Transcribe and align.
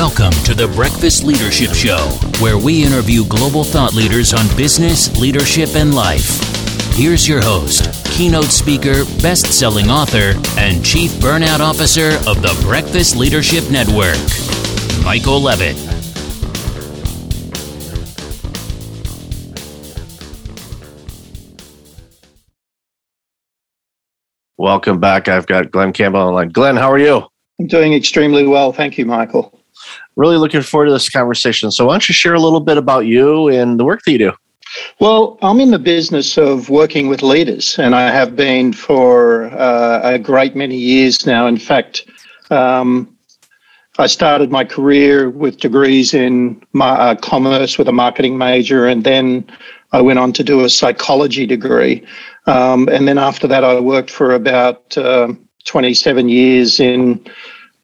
Welcome 0.00 0.32
to 0.44 0.54
the 0.54 0.66
Breakfast 0.68 1.24
Leadership 1.24 1.74
Show, 1.74 1.98
where 2.42 2.56
we 2.56 2.82
interview 2.82 3.22
global 3.26 3.64
thought 3.64 3.92
leaders 3.92 4.32
on 4.32 4.46
business, 4.56 5.14
leadership, 5.20 5.74
and 5.74 5.94
life. 5.94 6.40
Here's 6.94 7.28
your 7.28 7.42
host, 7.42 7.84
keynote 8.06 8.46
speaker, 8.46 9.04
best 9.20 9.52
selling 9.52 9.90
author, 9.90 10.40
and 10.58 10.82
chief 10.82 11.10
burnout 11.20 11.60
officer 11.60 12.12
of 12.26 12.40
the 12.40 12.58
Breakfast 12.64 13.14
Leadership 13.14 13.70
Network, 13.70 14.16
Michael 15.04 15.38
Levitt. 15.38 15.76
Welcome 24.56 24.98
back. 24.98 25.28
I've 25.28 25.46
got 25.46 25.70
Glenn 25.70 25.92
Campbell 25.92 26.20
online. 26.20 26.48
Glenn, 26.48 26.76
how 26.76 26.90
are 26.90 26.98
you? 26.98 27.26
I'm 27.60 27.66
doing 27.66 27.92
extremely 27.92 28.46
well. 28.46 28.72
Thank 28.72 28.96
you, 28.96 29.04
Michael. 29.04 29.59
Really 30.20 30.36
looking 30.36 30.60
forward 30.60 30.84
to 30.84 30.92
this 30.92 31.08
conversation. 31.08 31.70
So, 31.70 31.86
why 31.86 31.94
don't 31.94 32.06
you 32.06 32.12
share 32.12 32.34
a 32.34 32.40
little 32.40 32.60
bit 32.60 32.76
about 32.76 33.06
you 33.06 33.48
and 33.48 33.80
the 33.80 33.86
work 33.86 34.02
that 34.04 34.12
you 34.12 34.18
do? 34.18 34.32
Well, 34.98 35.38
I'm 35.40 35.60
in 35.60 35.70
the 35.70 35.78
business 35.78 36.36
of 36.36 36.68
working 36.68 37.08
with 37.08 37.22
leaders, 37.22 37.78
and 37.78 37.94
I 37.94 38.10
have 38.10 38.36
been 38.36 38.74
for 38.74 39.46
uh, 39.46 40.00
a 40.02 40.18
great 40.18 40.54
many 40.54 40.76
years 40.76 41.24
now. 41.24 41.46
In 41.46 41.56
fact, 41.56 42.04
um, 42.50 43.16
I 43.96 44.08
started 44.08 44.50
my 44.50 44.62
career 44.62 45.30
with 45.30 45.56
degrees 45.56 46.12
in 46.12 46.62
my, 46.74 46.90
uh, 46.90 47.14
commerce 47.14 47.78
with 47.78 47.88
a 47.88 47.92
marketing 47.92 48.36
major, 48.36 48.86
and 48.86 49.04
then 49.04 49.50
I 49.92 50.02
went 50.02 50.18
on 50.18 50.34
to 50.34 50.44
do 50.44 50.66
a 50.66 50.68
psychology 50.68 51.46
degree. 51.46 52.06
Um, 52.46 52.90
and 52.92 53.08
then 53.08 53.16
after 53.16 53.46
that, 53.46 53.64
I 53.64 53.80
worked 53.80 54.10
for 54.10 54.34
about 54.34 54.98
uh, 54.98 55.32
27 55.64 56.28
years 56.28 56.78
in 56.78 57.24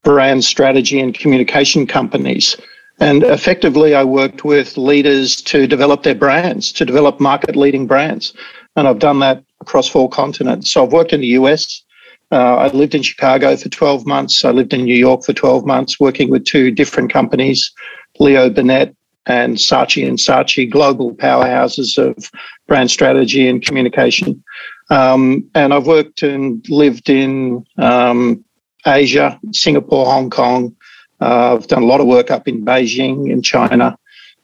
brand 0.06 0.44
strategy 0.44 1.00
and 1.00 1.18
communication 1.18 1.84
companies. 1.84 2.56
And 3.00 3.24
effectively, 3.24 3.96
I 3.96 4.04
worked 4.04 4.44
with 4.44 4.76
leaders 4.76 5.42
to 5.42 5.66
develop 5.66 6.04
their 6.04 6.14
brands, 6.14 6.70
to 6.74 6.84
develop 6.84 7.18
market 7.18 7.56
leading 7.56 7.88
brands. 7.88 8.32
And 8.76 8.86
I've 8.86 9.00
done 9.00 9.18
that 9.18 9.42
across 9.60 9.88
four 9.88 10.08
continents. 10.08 10.70
So 10.70 10.84
I've 10.84 10.92
worked 10.92 11.12
in 11.12 11.22
the 11.22 11.34
US. 11.40 11.82
Uh, 12.30 12.54
I 12.54 12.68
lived 12.68 12.94
in 12.94 13.02
Chicago 13.02 13.56
for 13.56 13.68
12 13.68 14.06
months. 14.06 14.44
I 14.44 14.52
lived 14.52 14.72
in 14.72 14.84
New 14.84 14.94
York 14.94 15.24
for 15.24 15.32
12 15.32 15.66
months, 15.66 15.98
working 15.98 16.30
with 16.30 16.44
two 16.44 16.70
different 16.70 17.12
companies, 17.12 17.72
Leo 18.20 18.48
Burnett 18.48 18.94
and 19.26 19.56
Saatchi 19.56 20.06
and 20.06 20.18
Saatchi, 20.18 20.70
global 20.70 21.16
powerhouses 21.16 21.98
of 21.98 22.30
brand 22.68 22.92
strategy 22.92 23.48
and 23.48 23.60
communication. 23.60 24.40
Um, 24.88 25.50
and 25.56 25.74
I've 25.74 25.88
worked 25.88 26.22
and 26.22 26.64
lived 26.68 27.10
in 27.10 27.66
um, 27.76 28.44
Asia, 28.86 29.38
Singapore, 29.52 30.06
Hong 30.06 30.30
Kong. 30.30 30.74
Uh, 31.20 31.54
I've 31.54 31.66
done 31.66 31.82
a 31.82 31.86
lot 31.86 32.00
of 32.00 32.06
work 32.06 32.30
up 32.30 32.46
in 32.46 32.64
Beijing, 32.64 33.30
in 33.30 33.42
China, 33.42 33.98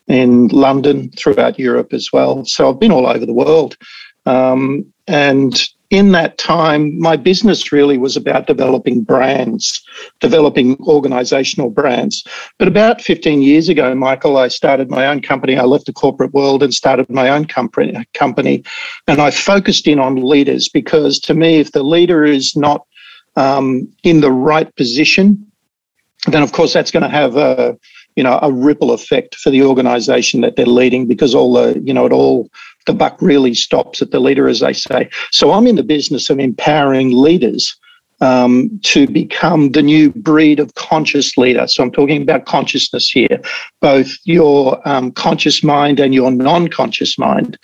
in 0.09 0.49
London, 0.49 1.11
throughout 1.13 1.59
Europe 1.59 1.93
as 1.93 2.09
well. 2.13 2.45
So 2.45 2.69
I've 2.69 2.81
been 2.81 2.93
all 2.93 3.07
over 3.07 3.25
the 3.27 3.33
world. 3.33 3.77
Um, 4.27 4.93
and 5.07 5.69
in 5.93 6.13
that 6.13 6.39
time, 6.39 6.99
my 6.99 7.17
business 7.17 7.71
really 7.71 7.99
was 7.99 8.17
about 8.17 8.47
developing 8.47 9.03
brands, 9.03 9.85
developing 10.21 10.79
organizational 10.85 11.69
brands. 11.69 12.25
But 12.59 12.67
about 12.67 13.03
15 13.03 13.43
years 13.43 13.69
ago, 13.69 13.95
Michael, 13.95 14.39
I 14.39 14.49
started 14.49 14.89
my 14.89 15.07
own 15.07 15.21
company. 15.21 15.59
I 15.59 15.65
left 15.65 15.85
the 15.85 15.93
corporate 15.93 16.33
world 16.33 16.63
and 16.63 16.73
started 16.73 17.11
my 17.11 17.29
own 17.29 17.45
company. 17.45 17.93
company 18.15 18.65
and 19.07 19.21
I 19.21 19.31
focused 19.31 19.87
in 19.87 19.99
on 19.99 20.17
leaders 20.17 20.67
because 20.67 21.19
to 21.21 21.35
me, 21.35 21.61
if 21.61 21.73
the 21.73 21.83
leader 21.83 22.25
is 22.25 22.57
not 22.57 22.87
um, 23.37 23.89
in 24.03 24.21
the 24.21 24.33
right 24.33 24.75
position, 24.77 25.47
then 26.27 26.43
of 26.43 26.53
course 26.53 26.73
that's 26.73 26.91
going 26.91 27.03
to 27.03 27.09
have 27.09 27.37
a 27.37 27.79
you 28.17 28.23
know 28.23 28.39
a 28.43 28.53
ripple 28.53 28.93
effect 28.93 29.35
for 29.37 29.51
the 29.51 29.63
organization 29.63 30.43
that 30.43 30.57
they're 30.57 30.67
leading 30.67 31.07
because 31.07 31.35
all 31.35 31.53
the 31.53 31.81
you 31.81 31.95
know 31.95 32.07
it 32.07 32.13
all 32.13 32.49
the 32.87 32.93
buck 32.93 33.21
really 33.21 33.55
stops 33.55 34.03
at 34.03 34.11
the 34.11 34.21
leader, 34.21 34.49
as 34.49 34.61
they 34.61 34.73
say. 34.73 35.09
So 35.31 35.53
I'm 35.53 35.67
in 35.67 35.77
the 35.77 35.83
business 35.83 36.31
of 36.31 36.39
empowering 36.39 37.13
leaders 37.13 37.77
um, 38.21 38.81
to 38.85 39.07
become 39.07 39.73
the 39.73 39.83
new 39.83 40.11
breed 40.13 40.61
of 40.61 40.75
conscious 40.75 41.37
leader. 41.37 41.67
So 41.67 41.83
I'm 41.83 41.91
talking 41.91 42.23
about 42.23 42.47
consciousness 42.47 43.09
here, 43.09 43.41
both 43.81 44.13
your 44.25 44.87
um, 44.89 45.13
conscious 45.13 45.63
mind 45.65 45.99
and 46.01 46.15
your 46.15 46.31
non-conscious 46.31 47.19
mind, 47.19 47.59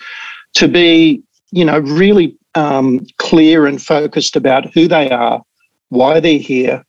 to 0.55 0.67
be, 0.67 1.23
you 1.51 1.63
know, 1.63 1.79
really 1.79 2.35
um, 2.55 3.05
clear 3.17 3.67
and 3.67 3.81
focused 3.81 4.35
about 4.35 4.73
who 4.73 4.87
they 4.87 5.09
are, 5.09 5.41
why 5.89 6.19
they're 6.19 6.39
here, 6.39 6.83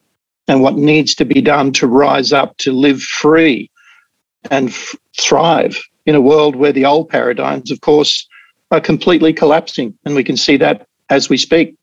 and 0.48 0.62
what 0.62 0.76
needs 0.76 1.14
to 1.16 1.24
be 1.24 1.40
done 1.40 1.72
to 1.72 1.86
rise 1.86 2.32
up 2.32 2.56
to 2.58 2.72
live 2.72 3.02
free 3.02 3.70
and 4.50 4.68
f- 4.70 4.96
thrive 5.18 5.80
in 6.06 6.14
a 6.14 6.20
world 6.20 6.56
where 6.56 6.72
the 6.72 6.84
old 6.84 7.08
paradigms, 7.08 7.70
of 7.70 7.80
course, 7.80 8.28
are 8.70 8.80
completely 8.80 9.32
collapsing. 9.32 9.96
And 10.04 10.14
we 10.14 10.24
can 10.24 10.36
see 10.36 10.56
that 10.58 10.86
as 11.08 11.28
we 11.28 11.36
speak. 11.36 11.76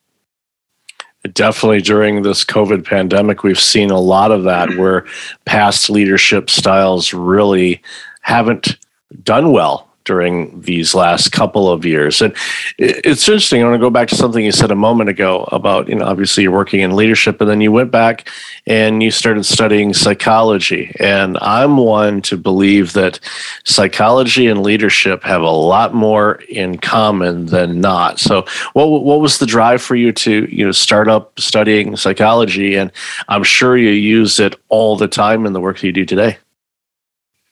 Definitely 1.34 1.82
during 1.82 2.22
this 2.22 2.46
COVID 2.46 2.86
pandemic, 2.86 3.44
we've 3.44 3.60
seen 3.60 3.90
a 3.90 4.00
lot 4.00 4.32
of 4.32 4.44
that 4.44 4.78
where 4.78 5.06
past 5.46 5.90
leadership 5.90 6.50
styles 6.50 7.14
really 7.14 7.82
haven't 8.22 8.78
done 9.24 9.52
well 9.52 9.87
during 10.08 10.62
these 10.62 10.96
last 10.96 11.34
couple 11.34 11.70
of 11.70 11.86
years. 11.86 12.22
And 12.22 12.34
it's 12.78 13.28
interesting. 13.28 13.62
I 13.62 13.66
want 13.66 13.76
to 13.76 13.86
go 13.86 13.90
back 13.90 14.08
to 14.08 14.16
something 14.16 14.44
you 14.44 14.54
said 14.54 14.72
a 14.72 14.76
moment 14.76 15.10
ago 15.10 15.44
about, 15.52 15.90
you 15.90 15.96
know, 15.96 16.06
obviously 16.06 16.44
you're 16.44 16.54
working 16.54 16.80
in 16.80 16.96
leadership 16.96 17.42
and 17.42 17.50
then 17.50 17.60
you 17.60 17.74
went 17.74 17.92
back 17.92 18.30
and 18.66 19.04
you 19.04 19.12
started 19.12 19.46
studying 19.46 19.94
psychology. 19.94 20.96
And 21.00 21.38
I'm 21.42 21.76
one 21.76 22.22
to 22.24 22.38
believe 22.38 22.94
that 22.94 23.20
psychology 23.66 24.48
and 24.48 24.64
leadership 24.64 25.24
have 25.24 25.42
a 25.42 25.52
lot 25.52 25.94
more 25.94 26.36
in 26.50 26.78
common 26.78 27.48
than 27.48 27.82
not. 27.82 28.18
So 28.20 28.46
what 28.74 28.88
what 28.88 29.20
was 29.20 29.40
the 29.40 29.46
drive 29.46 29.82
for 29.82 29.98
you 29.98 30.14
to, 30.14 30.48
you 30.50 30.66
know, 30.66 30.72
start 30.72 31.10
up 31.10 31.38
studying 31.38 31.98
psychology 31.98 32.76
and 32.76 32.94
I'm 33.28 33.44
sure 33.44 33.78
you 33.78 33.90
use 33.90 34.40
it 34.40 34.56
all 34.70 34.96
the 34.96 35.10
time 35.10 35.46
in 35.46 35.52
the 35.52 35.60
work 35.60 35.80
that 35.80 35.88
you 35.88 35.92
do 35.92 36.06
today? 36.06 36.38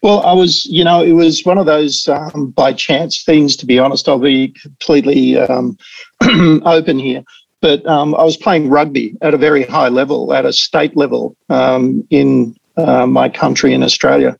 Well, 0.01 0.21
I 0.21 0.33
was, 0.33 0.65
you 0.65 0.83
know, 0.83 1.01
it 1.03 1.13
was 1.13 1.43
one 1.45 1.57
of 1.57 1.65
those 1.65 2.07
um, 2.07 2.51
by 2.51 2.73
chance 2.73 3.23
things, 3.23 3.55
to 3.57 3.65
be 3.65 3.79
honest. 3.79 4.07
I'll 4.07 4.19
be 4.19 4.49
completely 4.49 5.37
um, 5.37 5.77
open 6.65 6.99
here. 6.99 7.23
But 7.61 7.85
um, 7.87 8.13
I 8.15 8.23
was 8.23 8.37
playing 8.37 8.69
rugby 8.69 9.15
at 9.21 9.33
a 9.33 9.37
very 9.37 9.63
high 9.63 9.87
level, 9.87 10.33
at 10.33 10.45
a 10.45 10.53
state 10.53 10.95
level 10.95 11.35
um, 11.49 12.05
in 12.11 12.55
uh, 12.77 13.07
my 13.07 13.29
country 13.29 13.73
in 13.73 13.81
Australia. 13.81 14.37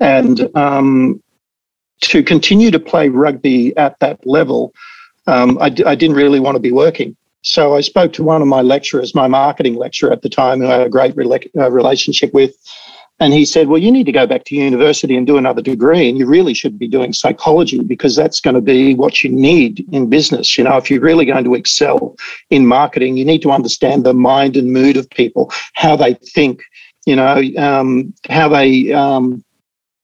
And 0.00 0.48
um, 0.56 1.22
to 2.02 2.22
continue 2.22 2.70
to 2.70 2.80
play 2.80 3.08
rugby 3.08 3.76
at 3.76 3.98
that 4.00 4.26
level, 4.26 4.72
um, 5.26 5.58
I 5.60 5.68
d- 5.68 5.84
I 5.84 5.94
didn't 5.94 6.16
really 6.16 6.40
want 6.40 6.56
to 6.56 6.60
be 6.60 6.72
working. 6.72 7.16
So 7.42 7.74
I 7.74 7.80
spoke 7.80 8.12
to 8.14 8.22
one 8.22 8.40
of 8.40 8.48
my 8.48 8.62
lecturers, 8.62 9.14
my 9.14 9.28
marketing 9.28 9.74
lecturer 9.74 10.12
at 10.12 10.22
the 10.22 10.28
time, 10.28 10.60
who 10.60 10.68
I 10.68 10.72
had 10.78 10.86
a 10.86 10.90
great 10.90 11.14
rela- 11.14 11.50
uh, 11.58 11.70
relationship 11.70 12.32
with. 12.32 12.56
And 13.22 13.32
he 13.32 13.44
said, 13.44 13.68
Well, 13.68 13.78
you 13.78 13.92
need 13.92 14.06
to 14.06 14.12
go 14.12 14.26
back 14.26 14.44
to 14.46 14.56
university 14.56 15.16
and 15.16 15.26
do 15.26 15.36
another 15.36 15.62
degree. 15.62 16.08
And 16.08 16.18
you 16.18 16.26
really 16.26 16.54
should 16.54 16.76
be 16.76 16.88
doing 16.88 17.12
psychology 17.12 17.80
because 17.80 18.16
that's 18.16 18.40
going 18.40 18.56
to 18.56 18.60
be 18.60 18.96
what 18.96 19.22
you 19.22 19.30
need 19.30 19.86
in 19.92 20.10
business. 20.10 20.58
You 20.58 20.64
know, 20.64 20.76
if 20.76 20.90
you're 20.90 21.00
really 21.00 21.24
going 21.24 21.44
to 21.44 21.54
excel 21.54 22.16
in 22.50 22.66
marketing, 22.66 23.16
you 23.16 23.24
need 23.24 23.42
to 23.42 23.52
understand 23.52 24.04
the 24.04 24.12
mind 24.12 24.56
and 24.56 24.72
mood 24.72 24.96
of 24.96 25.08
people, 25.10 25.52
how 25.74 25.94
they 25.94 26.14
think, 26.14 26.62
you 27.06 27.14
know, 27.14 27.40
um, 27.56 28.12
how 28.28 28.48
they. 28.48 28.92
Um, 28.92 29.44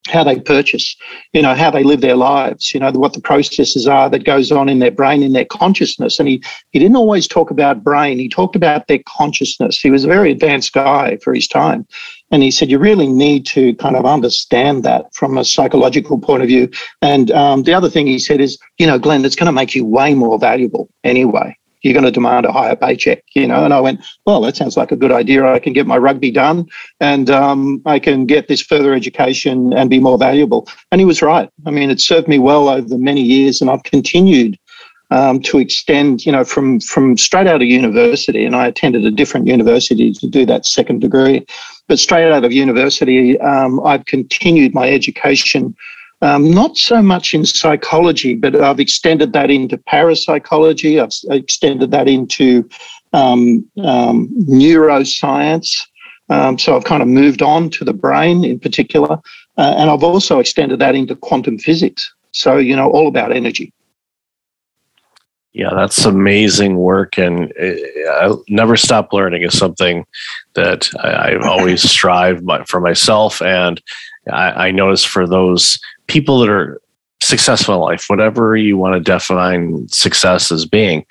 how 0.09 0.25
they 0.25 0.41
purchase, 0.41 0.97
you 1.33 1.43
know, 1.43 1.55
how 1.55 1.71
they 1.71 1.85
live 1.85 2.01
their 2.01 2.17
lives, 2.17 2.73
you 2.73 2.81
know, 2.81 2.91
what 2.93 3.13
the 3.13 3.21
processes 3.21 3.87
are 3.87 4.09
that 4.11 4.25
goes 4.25 4.51
on 4.51 4.69
in 4.69 4.79
their 4.79 4.91
brain, 4.91 5.23
in 5.23 5.33
their 5.33 5.45
consciousness. 5.45 6.19
And 6.19 6.29
he, 6.29 6.43
he 6.71 6.79
didn't 6.79 6.97
always 6.97 7.27
talk 7.27 7.51
about 7.51 7.85
brain. 7.85 8.19
He 8.19 8.29
talked 8.29 8.57
about 8.57 8.87
their 8.87 9.01
consciousness. 9.07 9.81
He 9.81 9.91
was 9.91 10.05
a 10.05 10.09
very 10.09 10.31
advanced 10.33 10.73
guy 10.73 11.19
for 11.23 11.35
his 11.35 11.49
time. 11.49 11.87
And 12.31 12.43
he 12.43 12.51
said, 12.51 12.71
you 12.71 12.79
really 12.79 13.07
need 13.07 13.47
to 13.47 13.75
kind 13.77 13.97
of 13.97 14.05
understand 14.05 14.85
that 14.85 15.07
from 15.15 15.39
a 15.39 15.45
psychological 15.45 16.19
point 16.19 16.43
of 16.43 16.49
view. 16.49 16.71
And 17.01 17.31
um, 17.31 17.63
the 17.63 17.75
other 17.75 17.89
thing 17.89 18.07
he 18.07 18.19
said 18.19 18.41
is, 18.41 18.59
you 18.79 18.87
know, 18.87 18.99
Glenn, 18.99 19.25
it's 19.25 19.37
going 19.37 19.47
to 19.47 19.53
make 19.53 19.75
you 19.75 19.85
way 19.85 20.15
more 20.15 20.39
valuable 20.39 20.91
anyway. 21.05 21.57
You're 21.83 21.95
going 21.95 22.05
to 22.05 22.11
demand 22.11 22.47
a 22.47 22.53
higher 22.53 22.77
paycheck, 22.77 23.25
you 23.35 23.47
know. 23.47 23.65
And 23.65 23.73
I 23.73 23.81
went, 23.81 24.01
well, 24.27 24.41
that 24.43 24.57
sounds 24.57 24.77
like 24.77 24.93
a 24.93 24.97
good 24.97 25.13
idea. 25.13 25.47
I 25.47 25.59
can 25.59 25.73
get 25.73 25.87
my 25.87 25.99
rugby 25.99 26.31
done 26.31 26.69
and 27.01 27.31
um, 27.31 27.83
I 27.87 27.99
can 27.99 28.27
get 28.27 28.49
this 28.49 28.61
further 28.61 28.93
education 28.95 29.73
and 29.73 29.89
be 29.89 30.01
more 30.01 30.19
valuable. 30.19 30.69
And 30.91 31.01
he 31.01 31.05
was 31.05 31.23
right. 31.23 31.51
I 31.67 31.71
mean, 31.71 31.91
it 31.91 32.01
served 32.01 32.29
me 32.29 32.39
well 32.39 32.69
over 32.69 32.89
the 32.89 32.99
many 32.99 33.23
years 33.23 33.61
and 33.61 33.71
I've 33.71 33.85
continued 33.85 34.59
um, 35.11 35.41
to 35.41 35.59
extend, 35.59 36.27
you 36.27 36.33
know, 36.33 36.45
from 36.45 36.81
from 36.81 37.17
straight 37.17 37.47
out 37.47 37.63
of 37.63 37.69
university, 37.69 38.45
and 38.45 38.55
I 38.55 38.67
attended 38.67 39.05
a 39.05 39.11
different 39.11 39.47
university 39.47 40.13
to 40.13 40.27
do 40.27 40.45
that 40.47 40.67
second 40.67 41.01
degree. 41.01 41.47
But 41.87 41.99
straight 41.99 42.31
out 42.31 42.45
of 42.45 42.53
university, 42.53 43.41
um, 43.41 43.81
I've 43.87 44.05
continued 44.05 44.75
my 44.75 44.91
education, 44.91 45.75
um, 46.21 46.51
not 46.51 46.77
so 46.77 47.01
much 47.01 47.33
in 47.33 47.45
psychology, 47.45 48.35
but 48.35 48.57
I've 48.57 48.81
extended 48.81 49.33
that 49.35 49.51
into 49.51 49.79
parapsychology. 49.79 51.01
I've 51.01 51.13
extended 51.31 51.91
that 51.93 52.09
into 52.09 52.69
um, 53.13 53.69
um, 53.83 54.29
neuroscience. 54.49 55.87
Um, 56.29 56.59
so 56.59 56.77
I've 56.77 56.85
kind 56.85 57.03
of 57.03 57.09
moved 57.09 57.41
on 57.41 57.71
to 57.71 57.85
the 57.85 57.95
brain 57.95 58.45
in 58.45 58.59
particular, 58.59 59.19
uh, 59.57 59.75
and 59.79 59.91
I've 59.91 60.03
also 60.03 60.41
extended 60.41 60.79
that 60.81 60.95
into 60.95 61.17
quantum 61.17 61.59
physics. 61.59 62.13
So 62.33 62.59
you 62.59 62.77
know 62.77 62.91
all 62.91 63.09
about 63.09 63.33
energy. 63.33 63.73
Yeah, 65.53 65.71
that's 65.75 66.05
amazing 66.05 66.77
work, 66.77 67.17
and 67.17 67.53
uh, 67.61 68.11
I 68.11 68.35
never 68.49 68.77
stop 68.77 69.13
learning 69.13 69.43
is 69.43 69.57
something 69.57 70.05
that 70.55 70.91
I, 71.03 71.31
have 71.31 71.45
always 71.45 71.83
strived 71.91 72.45
for 72.67 72.81
myself, 72.81 73.41
and 73.41 73.81
I, 74.31 74.69
I 74.69 74.71
notice 74.71 75.05
for 75.05 75.27
those 75.27 75.79
people 76.09 76.41
that 76.41 76.49
are 76.49 76.81
successful 77.23 77.75
in 77.75 77.81
life, 77.81 78.07
whatever 78.09 78.57
you 78.57 78.77
want 78.77 78.95
to 78.95 79.01
define 79.01 79.87
success 79.89 80.51
as 80.51 80.67
being, 80.67 81.05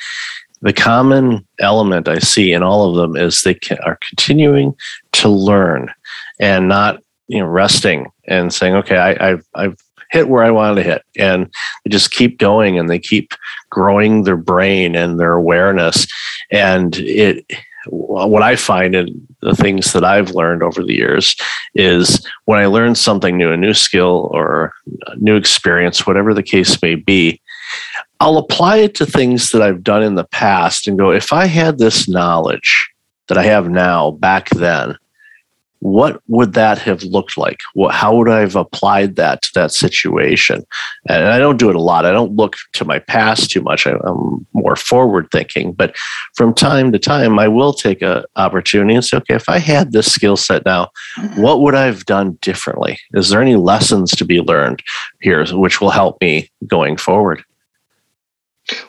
the 0.62 0.74
common 0.74 1.46
element 1.60 2.08
I 2.08 2.20
see 2.20 2.52
in 2.52 2.64
all 2.64 2.90
of 2.90 2.96
them 2.96 3.16
is 3.16 3.44
they 3.44 3.60
are 3.84 3.98
continuing 4.08 4.76
to 5.14 5.30
learn 5.30 5.94
and 6.40 6.68
not 6.68 7.02
you 7.28 7.40
know 7.40 7.46
resting 7.46 8.08
and 8.26 8.54
saying, 8.54 8.76
okay, 8.76 8.98
I, 8.98 9.32
I've 9.32 9.48
I've 9.54 9.78
hit 10.10 10.30
where 10.30 10.44
I 10.44 10.52
wanted 10.52 10.76
to 10.76 10.90
hit, 10.90 11.04
and 11.18 11.46
they 11.84 11.90
just 11.90 12.12
keep 12.12 12.40
going 12.40 12.80
and 12.80 12.90
they 12.90 13.00
keep 13.00 13.34
growing 13.70 14.24
their 14.24 14.38
brain 14.38 14.96
and 14.96 15.20
their 15.20 15.34
awareness, 15.34 16.08
and 16.52 16.96
it. 16.98 17.46
What 17.90 18.44
I 18.44 18.56
find 18.56 18.96
in 18.96 19.28
the 19.42 19.56
things 19.56 19.94
that 19.94 20.04
I've 20.04 20.32
learned 20.32 20.64
over 20.64 20.84
the 20.84 20.96
years 20.96 21.36
is 21.76 22.26
when 22.46 22.60
I 22.60 22.66
learn 22.66 22.96
something 22.96 23.38
new, 23.38 23.52
a 23.52 23.58
new 23.58 23.74
skill 23.74 24.30
or 24.34 24.74
new 25.18 25.36
experience, 25.36 26.08
whatever 26.08 26.34
the 26.34 26.44
case 26.44 26.82
may 26.82 26.96
be, 26.96 27.42
I'll 28.20 28.38
apply 28.38 28.78
it 28.78 28.96
to 28.96 29.06
things 29.06 29.52
that 29.52 29.62
I've 29.62 29.84
done 29.84 30.04
in 30.04 30.16
the 30.16 30.24
past 30.26 30.88
and 30.88 30.98
go, 30.98 31.12
if 31.12 31.32
I 31.32 31.46
had 31.46 31.78
this 31.78 32.10
knowledge 32.10 32.90
that 33.28 33.38
I 33.38 33.44
have 33.44 33.70
now 33.70 34.12
back 34.12 34.50
then, 34.52 34.98
what 35.80 36.22
would 36.28 36.54
that 36.54 36.80
have 36.80 37.04
looked 37.04 37.38
like? 37.38 37.60
What, 37.74 37.94
how 37.94 38.16
would 38.16 38.30
I 38.30 38.40
have 38.40 38.56
applied 38.56 39.16
that 39.16 39.42
to 39.44 39.52
that 39.56 39.72
situation? 39.72 40.64
And 41.08 41.26
I 41.26 41.40
don't 41.40 41.58
do 41.58 41.70
it 41.70 41.76
a 41.76 41.82
lot. 41.82 42.06
I 42.06 42.12
don't 42.12 42.36
look 42.36 42.56
to 42.74 42.86
my 42.86 43.00
past 43.00 43.52
too 43.52 43.62
much. 43.62 43.86
I, 43.86 43.92
am 43.92 44.46
more 44.54 44.76
forward 44.76 45.30
thinking. 45.32 45.74
But 45.74 45.96
from 46.36 46.54
time 46.54 46.92
to 46.92 47.00
time, 47.00 47.40
I 47.40 47.48
will 47.48 47.74
take 47.74 48.02
an 48.02 48.24
opportunity 48.36 48.96
and 48.96 49.06
say, 49.06 49.18
okay, 49.18 49.36
if 49.36 49.50
I 49.50 49.60
had 49.60 49.92
this 49.92 50.12
skill 50.12 50.38
set 50.38 50.66
now, 50.66 50.90
mm-hmm. 51.18 51.42
what 51.42 51.62
would 51.62 51.76
I 51.76 51.86
have 51.86 52.06
done 52.06 52.38
differently? 52.42 53.00
Is 53.14 53.30
there 53.30 53.42
any 53.42 53.56
lessons 53.56 54.12
to 54.12 54.26
be 54.26 54.42
learned 54.42 54.82
here 55.22 55.46
which 55.48 55.80
will 55.80 55.92
help 55.92 56.20
me 56.22 56.50
going 56.66 56.98
forward? 56.98 57.44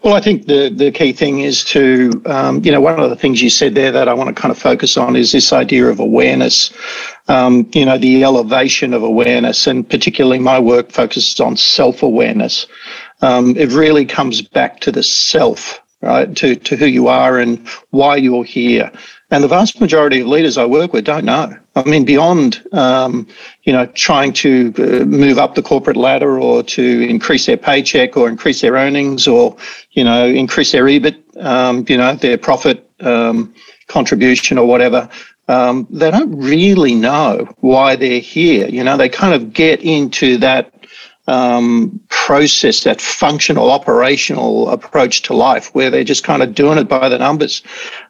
Well, 0.09 0.17
I 0.17 0.23
think 0.23 0.47
the, 0.47 0.71
the 0.71 0.91
key 0.91 1.13
thing 1.13 1.41
is 1.41 1.63
to, 1.65 2.23
um, 2.25 2.65
you 2.65 2.73
know, 2.73 2.81
one 2.81 2.99
of 2.99 3.11
the 3.11 3.15
things 3.15 3.43
you 3.43 3.51
said 3.51 3.75
there 3.75 3.93
that 3.93 4.09
I 4.09 4.15
want 4.15 4.35
to 4.35 4.41
kind 4.41 4.51
of 4.51 4.57
focus 4.57 4.97
on 4.97 5.17
is 5.17 5.33
this 5.33 5.53
idea 5.53 5.87
of 5.89 6.01
awareness, 6.01 6.73
um, 7.29 7.69
you 7.75 7.85
know, 7.85 7.99
the 7.99 8.25
elevation 8.25 8.95
of 8.95 9.03
awareness. 9.03 9.67
And 9.67 9.87
particularly 9.87 10.39
my 10.39 10.59
work 10.59 10.93
focuses 10.93 11.39
on 11.41 11.59
self 11.59 12.03
awareness. 12.03 12.67
Um, 13.21 13.55
it 13.59 13.71
really 13.73 14.07
comes 14.07 14.41
back 14.41 14.81
to 14.81 14.91
the 14.91 15.03
self, 15.03 15.79
right, 16.01 16.35
to, 16.37 16.57
to 16.57 16.75
who 16.75 16.87
you 16.87 17.09
are 17.09 17.39
and 17.39 17.69
why 17.91 18.17
you're 18.17 18.45
here. 18.45 18.91
And 19.31 19.45
the 19.45 19.49
vast 19.49 19.79
majority 19.79 20.21
of 20.23 20.27
leaders 20.29 20.57
I 20.57 20.65
work 20.65 20.95
with 20.95 21.05
don't 21.05 21.27
know. 21.27 21.55
I 21.79 21.85
mean, 21.89 22.05
beyond 22.05 22.63
um, 22.73 23.27
you 23.65 23.73
know 23.73 23.87
trying 23.87 24.33
to 24.35 24.73
uh, 24.79 25.05
move 25.05 25.39
up 25.39 25.55
the 25.55 25.63
corporate 25.63 25.97
ladder 25.97 26.39
or 26.39 26.63
to 26.63 27.09
increase 27.09 27.47
their 27.47 27.57
paycheck 27.57 28.17
or 28.17 28.29
increase 28.29 28.61
their 28.61 28.75
earnings 28.75 29.27
or 29.27 29.57
you 29.93 30.05
know 30.05 30.27
increase 30.27 30.73
their 30.73 30.85
EBIT, 30.85 31.17
um, 31.45 31.85
you 31.89 31.97
know 31.97 32.15
their 32.15 32.39
profit 32.39 32.91
um, 33.01 33.55
contribution 33.87 34.59
or 34.59 34.67
whatever. 34.67 35.09
Um, 35.49 35.87
they 35.91 36.11
don't 36.11 36.39
really 36.39 36.95
know 36.95 37.49
why 37.61 37.97
they're 37.97 38.21
here. 38.21 38.69
You 38.69 38.85
know, 38.85 38.99
they 38.99 39.09
kind 39.09 39.33
of 39.33 39.55
get 39.55 39.81
into 39.81 40.37
that 40.39 40.78
um, 41.29 42.01
process, 42.09 42.85
that 42.85 43.01
functional, 43.01 43.71
operational 43.71 44.71
approach 44.71 45.23
to 45.23 45.35
life, 45.35 45.75
where 45.75 45.91
they're 45.91 46.03
just 46.03 46.25
kind 46.25 46.43
of 46.43 46.55
doing 46.55 46.79
it 46.79 46.89
by 46.89 47.09
the 47.09 47.19
numbers. 47.19 47.63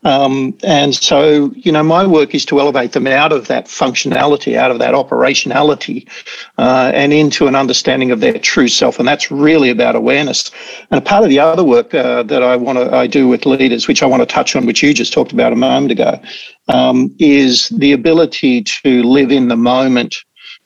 Um, 0.04 0.56
and 0.62 0.94
so, 0.94 1.52
you 1.54 1.72
know, 1.72 1.82
my 1.82 2.06
work 2.06 2.34
is 2.34 2.44
to 2.46 2.60
elevate 2.60 2.92
them 2.92 3.06
out 3.08 3.32
of 3.32 3.48
that 3.48 3.66
functionality, 3.66 4.56
out 4.56 4.70
of 4.70 4.78
that 4.78 4.94
operationality, 4.94 6.08
uh, 6.58 6.92
and 6.94 7.12
into 7.12 7.48
an 7.48 7.56
understanding 7.56 8.12
of 8.12 8.20
their 8.20 8.38
true 8.38 8.68
self. 8.68 8.98
And 8.98 9.08
that's 9.08 9.30
really 9.30 9.70
about 9.70 9.96
awareness. 9.96 10.50
And 10.90 10.98
a 10.98 11.02
part 11.02 11.24
of 11.24 11.28
the 11.28 11.40
other 11.40 11.64
work 11.64 11.92
uh, 11.92 12.22
that 12.22 12.42
I 12.42 12.56
want 12.56 12.78
to 12.78 12.94
I 12.94 13.08
do 13.08 13.26
with 13.26 13.46
leaders, 13.46 13.88
which 13.88 14.02
I 14.02 14.06
want 14.06 14.22
to 14.22 14.26
touch 14.26 14.54
on, 14.54 14.64
which 14.64 14.82
you 14.82 14.94
just 14.94 15.12
talked 15.12 15.32
about 15.32 15.52
a 15.52 15.56
moment 15.56 15.90
ago, 15.92 16.20
um, 16.68 17.14
is 17.18 17.68
the 17.70 17.92
ability 17.92 18.62
to 18.62 19.02
live 19.02 19.32
in 19.32 19.48
the 19.48 19.56
moment 19.56 20.18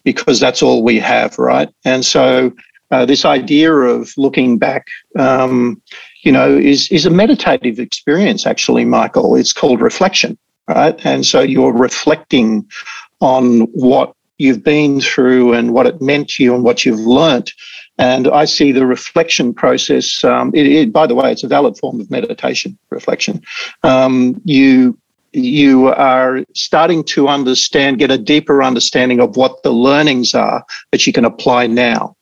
because 0.05 0.41
that's 0.41 0.63
all 0.63 0.83
we 0.83 0.99
have, 0.99 1.39
right? 1.39 1.69
And 1.85 2.05
so 2.05 2.53
uh, 2.91 3.07
this 3.07 3.25
idea 3.25 3.73
of 3.73 4.13
looking 4.17 4.59
back, 4.59 4.87
um, 5.19 5.81
you 6.23 6.31
know, 6.31 6.57
is 6.57 6.91
is 6.91 7.07
a 7.07 7.11
meditative 7.11 7.79
experience. 7.79 8.47
Actually, 8.47 8.85
Michael, 8.85 9.35
it's 9.35 9.53
called 9.53 9.81
reflection, 9.81 10.39
right? 10.69 11.01
And 11.05 11.25
so 11.25 11.41
you're 11.41 11.73
reflecting 11.73 12.69
on 13.21 13.63
what 13.73 14.15
you've 14.39 14.63
been 14.63 15.01
through 15.01 15.55
and 15.55 15.73
what 15.73 15.87
it 15.87 16.03
meant 16.03 16.29
to 16.31 16.45
you 16.45 16.55
and 16.55 16.65
what 16.65 16.85
you've 16.85 17.01
learnt. 17.01 17.53
And 17.99 18.27
I 18.29 18.45
see 18.45 18.73
the 18.73 18.87
reflection 18.87 19.55
process. 19.55 20.25
Um, 20.25 20.51
it, 20.55 20.67
it, 20.67 20.93
by 20.93 21.07
the 21.07 21.15
way, 21.15 21.31
it's 21.31 21.45
a 21.45 21.49
valid 21.49 21.79
form 21.79 22.01
of 22.01 22.11
meditation. 22.11 22.77
Reflection. 22.91 23.43
Um, 23.83 24.41
you 24.45 24.99
you 25.33 25.89
are 25.89 26.45
starting 26.55 27.05
to 27.05 27.29
understand, 27.29 27.99
get 27.99 28.11
a 28.11 28.19
deeper 28.19 28.63
understanding 28.63 29.21
of 29.21 29.37
what 29.37 29.63
the 29.63 29.73
learnings 29.73 30.35
are 30.35 30.65
that 30.91 31.07
you 31.07 31.13
can 31.13 31.25
apply 31.25 31.67
now. 31.67 32.17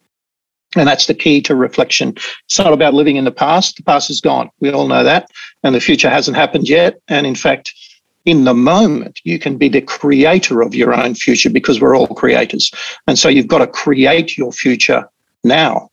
And 0.77 0.87
that's 0.87 1.07
the 1.07 1.15
key 1.15 1.41
to 1.43 1.57
reflection. 1.57 2.15
It's 2.45 2.59
not 2.59 2.73
about 2.73 2.95
living 2.95 3.17
in 3.17 3.25
the 3.25 3.33
past. 3.33 3.77
The 3.77 3.83
past 3.83 4.09
is 4.09 4.21
gone. 4.21 4.51
We 4.61 4.71
all 4.71 4.87
know 4.87 5.03
that. 5.03 5.29
And 5.65 5.75
the 5.75 5.81
future 5.81 6.09
hasn't 6.09 6.37
happened 6.37 6.69
yet. 6.69 7.01
And 7.09 7.27
in 7.27 7.35
fact, 7.35 7.73
in 8.25 8.45
the 8.45 8.55
moment, 8.55 9.21
you 9.25 9.39
can 9.39 9.57
be 9.57 9.69
the 9.69 9.81
creator 9.81 10.61
of 10.61 10.75
your 10.75 10.95
own 10.95 11.15
future 11.15 11.51
because 11.51 11.81
we're 11.81 11.97
all 11.97 12.07
creators. 12.07 12.71
And 13.09 13.19
so 13.19 13.29
you've 13.29 13.49
got 13.49 13.59
to 13.59 13.67
create 13.67 14.37
your 14.37 14.53
future 14.53 15.09
now. 15.43 15.91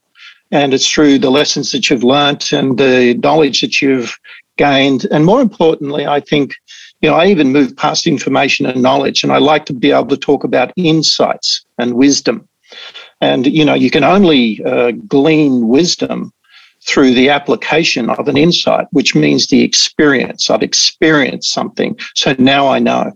And 0.52 0.74
it's 0.74 0.88
through 0.88 1.20
the 1.20 1.32
lessons 1.32 1.72
that 1.72 1.90
you've 1.90 2.04
learnt 2.04 2.52
and 2.52 2.78
the 2.78 3.16
knowledge 3.16 3.62
that 3.62 3.82
you've 3.82 4.18
gained. 4.58 5.06
And 5.12 5.26
more 5.26 5.42
importantly, 5.42 6.06
I 6.06 6.20
think 6.20 6.56
you 7.02 7.10
know, 7.10 7.16
I 7.16 7.28
even 7.28 7.52
move 7.52 7.76
past 7.76 8.08
information 8.08 8.66
and 8.66 8.82
knowledge, 8.82 9.24
and 9.24 9.32
I 9.32 9.38
like 9.38 9.66
to 9.68 9.74
be 9.74 9.92
able 9.92 10.08
to 10.08 10.18
talk 10.18 10.44
about 10.44 10.74
insights 10.76 11.66
and 11.78 11.94
wisdom. 11.94 12.48
And, 13.22 13.48
you 13.48 13.64
know, 13.64 13.74
you 13.74 13.92
can 13.92 14.04
only 14.04 14.64
uh, 14.64 14.92
glean 15.08 15.68
wisdom 15.68 16.34
through 16.88 17.14
the 17.14 17.30
application 17.30 18.10
of 18.10 18.28
an 18.28 18.38
insight, 18.38 18.88
which 18.92 19.16
means 19.16 19.48
the 19.48 19.62
experience. 19.62 20.50
I've 20.50 20.64
experienced 20.64 21.52
something, 21.52 21.98
so 22.16 22.36
now 22.40 22.68
I 22.68 22.80
know. 22.80 23.12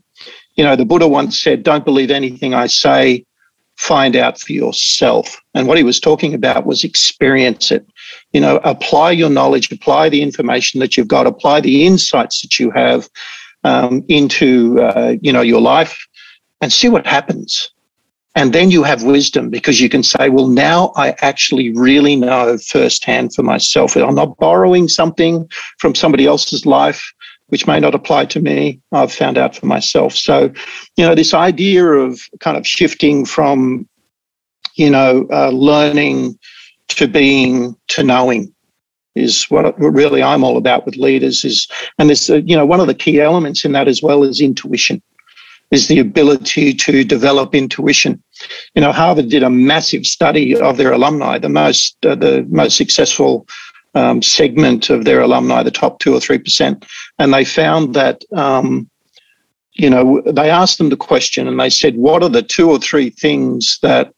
You 0.55 0.63
know, 0.63 0.75
the 0.75 0.86
Buddha 0.86 1.08
once 1.08 1.41
said, 1.41 1.63
Don't 1.63 1.86
believe 1.86 2.12
anything 2.12 2.53
I 2.53 2.67
say, 2.67 3.25
find 3.77 4.15
out 4.15 4.39
for 4.39 4.53
yourself. 4.53 5.38
And 5.55 5.67
what 5.67 5.77
he 5.77 5.84
was 5.84 6.00
talking 6.00 6.34
about 6.36 6.67
was 6.67 6.84
experience 6.84 7.72
it. 7.72 7.88
You 8.32 8.41
know, 8.41 8.58
apply 8.63 9.12
your 9.12 9.29
knowledge, 9.29 9.72
apply 9.72 10.10
the 10.10 10.22
information 10.22 10.79
that 10.82 10.96
you've 10.96 11.08
got, 11.08 11.25
apply 11.25 11.62
the 11.62 11.86
insights 11.86 12.41
that 12.41 12.60
you 12.60 12.70
have, 12.72 13.10
um, 13.63 14.03
into 14.08 14.80
uh, 14.82 15.15
you 15.22 15.32
know 15.32 15.41
your 15.41 15.62
life 15.62 15.98
and 16.62 16.72
see 16.72 16.89
what 16.89 17.06
happens. 17.06 17.72
And 18.34 18.53
then 18.53 18.72
you 18.72 18.84
have 18.84 19.03
wisdom 19.03 19.50
because 19.50 19.82
you 19.82 19.89
can 19.89 20.03
say 20.03 20.30
well 20.30 20.48
now 20.48 20.94
i 20.96 21.13
actually 21.22 21.74
really 21.74 22.15
know 22.15 22.58
firsthand 22.58 23.34
for 23.34 23.44
myself. 23.44 23.96
I'm 23.96 24.15
not 24.15 24.38
borrowing 24.38 24.88
something 24.88 25.50
from 25.80 25.96
somebody 25.96 26.25
else's 26.25 26.65
life 26.65 27.13
which 27.51 27.68
may 27.68 27.82
not 27.82 27.94
apply 27.94 28.24
to 28.24 28.39
me. 28.39 28.80
I've 28.94 29.12
found 29.12 29.38
out 29.38 29.58
for 29.58 29.65
myself. 29.65 30.15
So 30.15 30.53
you 30.96 31.06
know 31.06 31.15
this 31.15 31.34
idea 31.34 31.86
of 31.86 32.22
kind 32.39 32.58
of 32.58 32.65
shifting 32.65 33.25
from 33.25 33.88
you 34.75 34.89
know 34.89 35.27
uh, 35.32 35.50
learning 35.50 36.39
to 36.88 37.08
being 37.08 37.75
to 37.89 38.03
knowing 38.03 38.53
is 39.15 39.46
what 39.46 39.77
really 39.80 40.24
I'm 40.24 40.44
all 40.44 40.58
about 40.58 40.86
with 40.86 40.96
leaders 40.96 41.44
is, 41.44 41.68
and 41.98 42.10
this, 42.10 42.30
uh, 42.30 42.36
you 42.46 42.56
know, 42.56 42.65
one 42.65 42.80
of 42.80 42.88
the 42.88 42.94
key 42.94 43.20
elements 43.20 43.65
in 43.65 43.74
that 43.74 43.88
as 43.88 44.01
well 44.01 44.24
is 44.24 44.39
intuition, 44.39 45.01
is 45.72 45.88
the 45.88 46.00
ability 46.00 46.74
to 46.74 47.03
develop 47.03 47.53
intuition. 47.53 48.22
You 48.75 48.82
know, 48.82 48.91
Harvard 48.91 49.30
did 49.30 49.44
a 49.44 49.50
massive 49.50 50.06
study 50.06 50.56
of 50.56 50.77
their 50.77 50.94
alumni, 50.94 51.38
the 51.38 51.50
most, 51.50 51.98
uh, 52.06 52.15
the 52.15 52.46
most 52.50 52.77
successful 52.77 53.48
um, 53.96 54.22
segment 54.22 54.89
of 54.89 55.03
their 55.03 55.22
alumni, 55.22 55.63
the 55.63 55.72
top 55.72 56.00
two 56.00 56.13
or 56.13 56.20
three 56.20 56.39
percent, 56.39 56.86
and 57.20 57.34
they 57.34 57.46
found 57.46 57.94
that. 57.94 58.24
Um, 58.36 58.89
you 59.74 59.89
know, 59.89 60.22
they 60.25 60.50
asked 60.50 60.77
them 60.77 60.89
the 60.89 60.98
question 60.98 61.48
and 61.48 61.58
they 61.58 61.70
said, 61.70 61.96
What 61.96 62.24
are 62.24 62.30
the 62.30 62.41
two 62.41 62.70
or 62.70 62.77
three 62.77 63.10
things 63.10 63.80
that, 63.82 64.13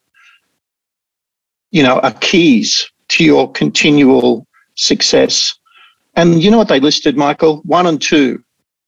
you 1.70 1.84
know, 1.84 2.00
are 2.00 2.14
keys 2.14 2.90
to 3.10 3.24
your 3.24 3.52
continual 3.52 4.48
success. 4.76 5.54
And 6.16 6.44
you 6.44 6.52
know 6.52 6.58
what 6.58 6.68
they 6.68 6.80
listed, 6.80 7.18
Michael? 7.18 7.62
One 7.66 7.88
and 7.88 8.02
two 8.02 8.44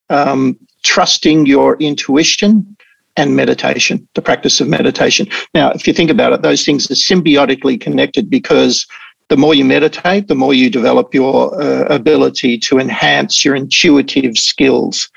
um, 0.10 0.58
trusting 0.84 1.46
your 1.46 1.75
intuition 1.77 2.75
and 3.18 3.36
meditation, 3.36 4.08
the 4.13 4.22
practice 4.22 4.60
of 4.60 4.68
meditation. 4.68 5.27
Now, 5.54 5.72
if 5.72 5.88
you 5.88 5.94
think 5.94 6.10
about 6.10 6.34
it, 6.34 6.42
those 6.42 6.65
things 6.65 6.89
are 6.92 6.96
symbiotically 6.96 7.80
connected 7.80 8.30
because 8.30 8.86
the 9.30 9.38
more 9.38 9.56
you 9.56 9.65
meditate, 9.65 10.27
the 10.27 10.36
more 10.36 10.54
you 10.54 10.70
develop 10.70 11.13
your 11.13 11.60
uh, 11.60 11.86
ability 11.86 12.60
to 12.60 12.77
enhance 12.77 13.44
your 13.44 13.56
intuitive 13.56 14.38
skills. 14.38 15.10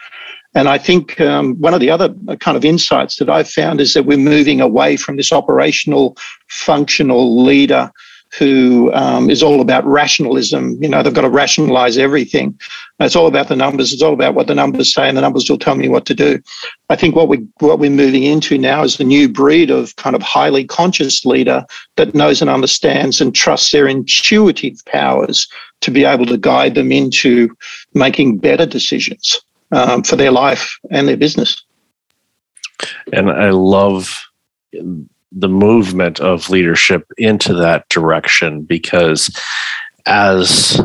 And 0.55 0.69
I 0.69 0.79
think 0.79 1.21
um, 1.21 1.57
one 1.57 1.75
of 1.75 1.81
the 1.81 1.91
other 1.91 2.15
uh, 2.27 2.37
kind 2.37 2.57
of 2.57 2.65
insights 2.65 3.17
that 3.17 3.29
I've 3.29 3.51
found 3.51 3.81
is 3.81 3.93
that 3.95 4.07
we're 4.07 4.17
moving 4.17 4.61
away 4.61 4.97
from 4.97 5.17
this 5.17 5.33
operational, 5.33 6.17
functional 6.49 7.45
leader 7.45 7.91
who 8.37 8.93
um, 8.93 9.31
is 9.31 9.43
all 9.43 9.61
about 9.61 9.87
rationalism. 9.87 10.83
You 10.83 10.89
know, 10.89 11.03
they've 11.03 11.15
got 11.15 11.23
to 11.23 11.31
rationalize 11.31 11.97
everything. 11.97 12.59
It's 13.01 13.17
all 13.17 13.27
about 13.27 13.49
the 13.49 13.57
numbers. 13.57 13.93
It's 13.93 14.03
all 14.03 14.13
about 14.13 14.35
what 14.35 14.47
the 14.47 14.55
numbers 14.55 14.93
say, 14.93 15.09
and 15.09 15.17
the 15.17 15.23
numbers 15.23 15.49
will 15.49 15.59
tell 15.59 15.77
me 15.77 15.89
what 15.89 16.05
to 16.07 16.15
do. 16.15 16.41
I 16.91 16.97
think 16.97 17.17
what 17.17 17.29
we 17.29 17.47
what 17.61 17.79
we're 17.79 17.91
moving 17.91 18.25
into 18.25 18.59
now 18.59 18.83
is 18.83 18.97
the 18.97 19.05
new 19.05 19.29
breed 19.29 19.71
of 19.71 19.97
kind 19.97 20.15
of 20.15 20.23
highly 20.23 20.65
conscious 20.65 21.25
leader 21.25 21.65
that 21.97 22.15
knows 22.15 22.41
and 22.41 22.51
understands 22.51 23.21
and 23.21 23.35
trusts 23.35 23.73
their 23.73 23.87
intuitive 23.87 24.85
powers 24.87 25.49
to 25.81 25.91
be 25.91 26.05
able 26.05 26.27
to 26.27 26.37
guide 26.37 26.75
them 26.75 26.93
into 26.93 27.57
making 27.95 28.39
better 28.39 28.67
decisions 28.67 29.41
um, 29.73 30.03
for 30.03 30.17
their 30.17 30.33
life 30.33 30.79
and 30.91 31.09
their 31.09 31.17
business. 31.17 31.63
And 33.13 33.31
I 33.31 33.51
love 33.51 34.29
the 35.33 35.49
movement 35.49 36.21
of 36.21 36.51
leadership 36.51 37.11
into 37.19 37.55
that 37.55 37.89
direction 37.89 38.63
because 38.63 39.35
as 40.07 40.81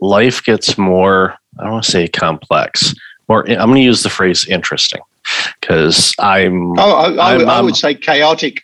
life 0.00 0.42
gets 0.44 0.76
more, 0.76 1.34
I 1.58 1.64
don't 1.64 1.72
want 1.72 1.84
to 1.84 1.90
say 1.90 2.08
complex, 2.08 2.94
more, 3.28 3.48
eh, 3.48 3.56
I'm 3.56 3.68
going 3.68 3.76
to 3.76 3.82
use 3.82 4.02
the 4.02 4.10
phrase 4.10 4.46
interesting 4.46 5.00
because 5.60 6.14
I'm. 6.18 6.78
Oh, 6.78 6.92
I, 6.92 7.12
I, 7.12 7.34
I'm, 7.34 7.48
I 7.48 7.60
would 7.60 7.76
say 7.76 7.94
chaotic. 7.94 8.62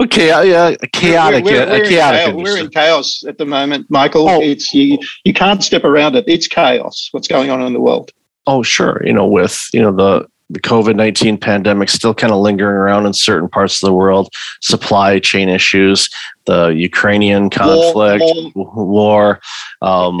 Okay, 0.00 0.30
uh, 0.30 0.42
yeah, 0.42 0.74
chaotic. 0.92 1.44
We're, 1.44 1.66
we're, 1.66 1.78
we're, 1.78 1.88
chaotic 1.88 2.28
in 2.28 2.34
chaos, 2.34 2.44
we're 2.44 2.58
in 2.58 2.70
chaos 2.70 3.24
at 3.26 3.38
the 3.38 3.44
moment, 3.44 3.86
Michael. 3.90 4.28
Oh. 4.28 4.40
It's 4.40 4.72
you. 4.72 4.98
You 5.24 5.34
can't 5.34 5.62
step 5.62 5.84
around 5.84 6.16
it. 6.16 6.24
It's 6.26 6.48
chaos. 6.48 7.08
What's 7.12 7.28
going 7.28 7.50
on 7.50 7.62
in 7.62 7.72
the 7.72 7.80
world? 7.80 8.10
Oh, 8.46 8.62
sure. 8.62 9.02
You 9.04 9.12
know, 9.12 9.26
with 9.26 9.68
you 9.72 9.82
know 9.82 9.92
the 9.92 10.26
the 10.52 10.60
COVID 10.60 10.96
19 10.96 11.38
pandemic 11.38 11.88
still 11.88 12.14
kind 12.14 12.32
of 12.32 12.40
lingering 12.40 12.76
around 12.76 13.06
in 13.06 13.14
certain 13.14 13.48
parts 13.48 13.82
of 13.82 13.86
the 13.86 13.92
world, 13.94 14.32
supply 14.60 15.18
chain 15.18 15.48
issues, 15.48 16.10
the 16.44 16.68
Ukrainian 16.68 17.48
conflict, 17.48 18.22
war, 18.54 18.86
war 18.86 19.40
um, 19.80 20.20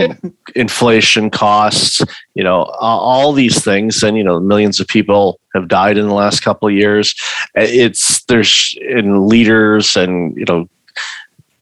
inflation 0.56 1.28
costs, 1.28 2.02
you 2.34 2.42
know, 2.42 2.62
all 2.80 3.32
these 3.32 3.62
things. 3.62 4.02
And, 4.02 4.16
you 4.16 4.24
know, 4.24 4.40
millions 4.40 4.80
of 4.80 4.88
people 4.88 5.38
have 5.54 5.68
died 5.68 5.98
in 5.98 6.08
the 6.08 6.14
last 6.14 6.40
couple 6.40 6.66
of 6.66 6.74
years. 6.74 7.14
It's 7.54 8.24
there's 8.24 8.74
in 8.80 9.28
leaders 9.28 9.96
and, 9.96 10.34
you 10.36 10.46
know, 10.46 10.66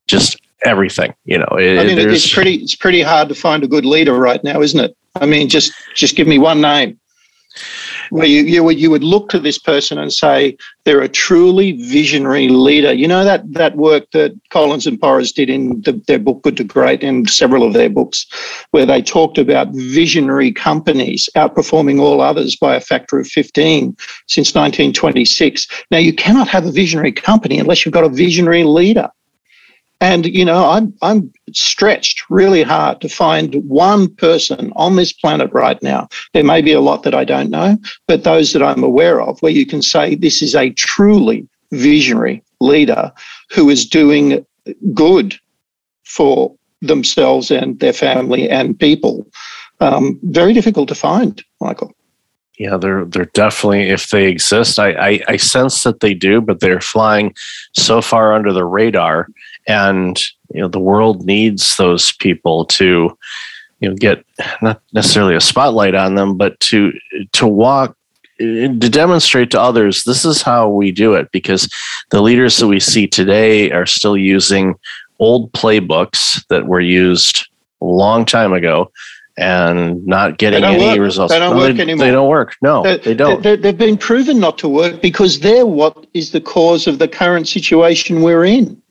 just 0.07 0.41
everything, 0.63 1.13
you 1.25 1.39
know, 1.39 1.49
it, 1.59 1.79
I 1.79 1.85
mean, 1.85 1.99
it's 1.99 2.33
pretty, 2.33 2.57
it's 2.57 2.77
pretty 2.77 3.03
hard 3.03 3.29
to 3.31 3.35
find 3.35 3.65
a 3.65 3.69
good 3.69 3.87
leader 3.87 4.15
right 4.15 4.43
now, 4.45 4.61
isn't 4.61 4.79
it? 4.79 4.97
I 5.17 5.27
mean, 5.27 5.49
just, 5.49 5.73
just 5.95 6.15
give 6.15 6.29
me 6.29 6.39
one 6.39 6.61
name 6.61 7.00
where 8.11 8.27
you, 8.27 8.43
you, 8.43 8.63
would, 8.63 8.79
you 8.79 8.91
would 8.91 9.05
look 9.05 9.29
to 9.31 9.39
this 9.39 9.59
person 9.59 9.99
and 9.99 10.13
say 10.13 10.57
they're 10.85 11.01
a 11.01 11.09
truly 11.09 11.73
visionary 11.73 12.49
leader. 12.49 12.93
You 12.93 13.09
know 13.09 13.25
that 13.25 13.51
that 13.53 13.77
work 13.77 14.11
that 14.13 14.39
Collins 14.51 14.87
and 14.87 15.01
Porras 15.01 15.33
did 15.33 15.49
in 15.49 15.81
the, 15.83 15.93
their 16.07 16.19
book 16.19 16.43
Good 16.43 16.57
to 16.59 16.65
Great 16.65 17.03
and 17.03 17.29
several 17.29 17.63
of 17.63 17.73
their 17.73 17.91
books, 17.91 18.27
where 18.73 18.87
they 18.87 19.03
talked 19.03 19.39
about 19.39 19.69
visionary 19.73 20.53
companies 20.53 21.29
outperforming 21.37 22.01
all 22.01 22.21
others 22.21 22.57
by 22.57 22.75
a 22.75 22.81
factor 22.81 23.19
of 23.19 23.27
15 23.27 23.97
since 24.27 24.55
1926. 24.55 25.67
Now 25.91 25.99
you 25.99 26.13
cannot 26.13 26.49
have 26.49 26.67
a 26.67 26.73
visionary 26.73 27.13
company 27.13 27.59
unless 27.59 27.85
you've 27.85 27.95
got 27.95 28.05
a 28.05 28.09
visionary 28.09 28.65
leader. 28.65 29.11
And 30.01 30.27
you 30.27 30.45
know, 30.45 30.71
I'm 30.71 30.95
I'm 31.03 31.33
stretched 31.53 32.23
really 32.31 32.63
hard 32.63 33.01
to 33.03 33.09
find 33.09 33.55
one 33.69 34.09
person 34.15 34.73
on 34.77 34.97
this 34.97 35.13
planet 35.13 35.53
right 35.53 35.83
now. 35.83 36.09
There 36.33 36.45
may 36.45 36.63
be 36.63 36.73
a 36.73 36.81
lot 36.81 37.03
that 37.03 37.15
I 37.15 37.25
don't 37.25 37.51
know, 37.51 37.77
but 38.07 38.25
those 38.25 38.53
that 38.53 38.63
I'm 38.63 38.83
aware 38.83 39.21
of, 39.21 39.41
where 39.41 39.53
you 39.53 39.67
can 39.67 39.83
say 39.83 40.15
this 40.15 40.41
is 40.41 40.55
a 40.55 40.71
truly 40.71 41.47
visionary 41.73 42.43
leader 42.61 43.13
who 43.51 43.69
is 43.69 43.87
doing 43.87 44.45
good 44.95 45.39
for 46.05 46.55
themselves 46.81 47.51
and 47.51 47.79
their 47.81 47.93
family 47.93 48.49
and 48.49 48.79
people. 48.79 49.27
Um, 49.81 50.19
very 50.25 50.53
difficult 50.53 50.89
to 50.89 50.95
find, 50.95 51.43
Michael. 51.61 51.93
Yeah, 52.59 52.77
they're 52.77 53.07
they're 53.07 53.25
definitely 53.27 53.89
if 53.89 54.09
they 54.09 54.27
exist. 54.27 54.79
I, 54.79 54.93
I 54.93 55.21
I 55.29 55.37
sense 55.39 55.83
that 55.85 56.01
they 56.01 56.13
do, 56.13 56.43
but 56.43 56.61
they're 56.61 56.83
flying 56.83 57.35
so 57.73 58.03
far 58.03 58.35
under 58.35 58.53
the 58.53 58.67
radar 58.67 59.29
and 59.71 60.21
you 60.53 60.61
know 60.61 60.69
the 60.69 60.81
world 60.81 61.25
needs 61.25 61.77
those 61.77 62.13
people 62.13 62.65
to 62.65 63.17
you 63.79 63.89
know 63.89 63.95
get 63.95 64.25
not 64.63 64.83
necessarily 64.93 65.37
a 65.37 65.41
spotlight 65.41 65.95
on 65.95 66.17
them 66.17 66.37
but 66.37 66.59
to 66.61 66.93
to 67.33 67.47
walk 67.47 67.97
to 68.39 68.89
demonstrate 68.89 69.51
to 69.51 69.61
others 69.61 70.03
this 70.05 70.25
is 70.25 70.43
how 70.43 70.69
we 70.69 70.91
do 70.91 71.15
it 71.15 71.31
because 71.31 71.69
the 72.11 72.21
leaders 72.21 72.57
that 72.57 72.67
we 72.67 72.81
see 72.81 73.07
today 73.07 73.71
are 73.71 73.87
still 73.87 74.17
using 74.17 74.75
old 75.21 75.53
playbooks 75.53 76.45
that 76.49 76.67
were 76.67 76.81
used 76.81 77.49
a 77.81 77.85
long 77.85 78.25
time 78.25 78.53
ago 78.53 78.91
and 79.37 80.05
not 80.05 80.37
getting 80.37 80.65
any 80.65 80.85
work. 80.85 80.99
results. 80.99 81.33
They 81.33 81.39
don't 81.39 81.57
no, 81.57 81.63
work 81.63 81.77
they, 81.77 81.83
anymore. 81.83 82.07
They 82.07 82.13
don't 82.13 82.29
work. 82.29 82.57
No, 82.61 82.83
they, 82.83 82.99
they 82.99 83.15
don't. 83.15 83.43
They, 83.43 83.57
they've 83.57 83.79
been 83.79 83.97
proven 83.97 84.39
not 84.39 84.59
to 84.59 84.69
work 84.69 85.01
because 85.01 85.41
they're 85.41 85.65
what 85.65 86.07
is 86.13 86.33
the 86.33 86.43
cause 86.43 86.87
of 86.87 86.99
the 86.99 87.09
current 87.09 87.49
situation 87.49 88.21
we're 88.21 88.45
in. 88.45 88.83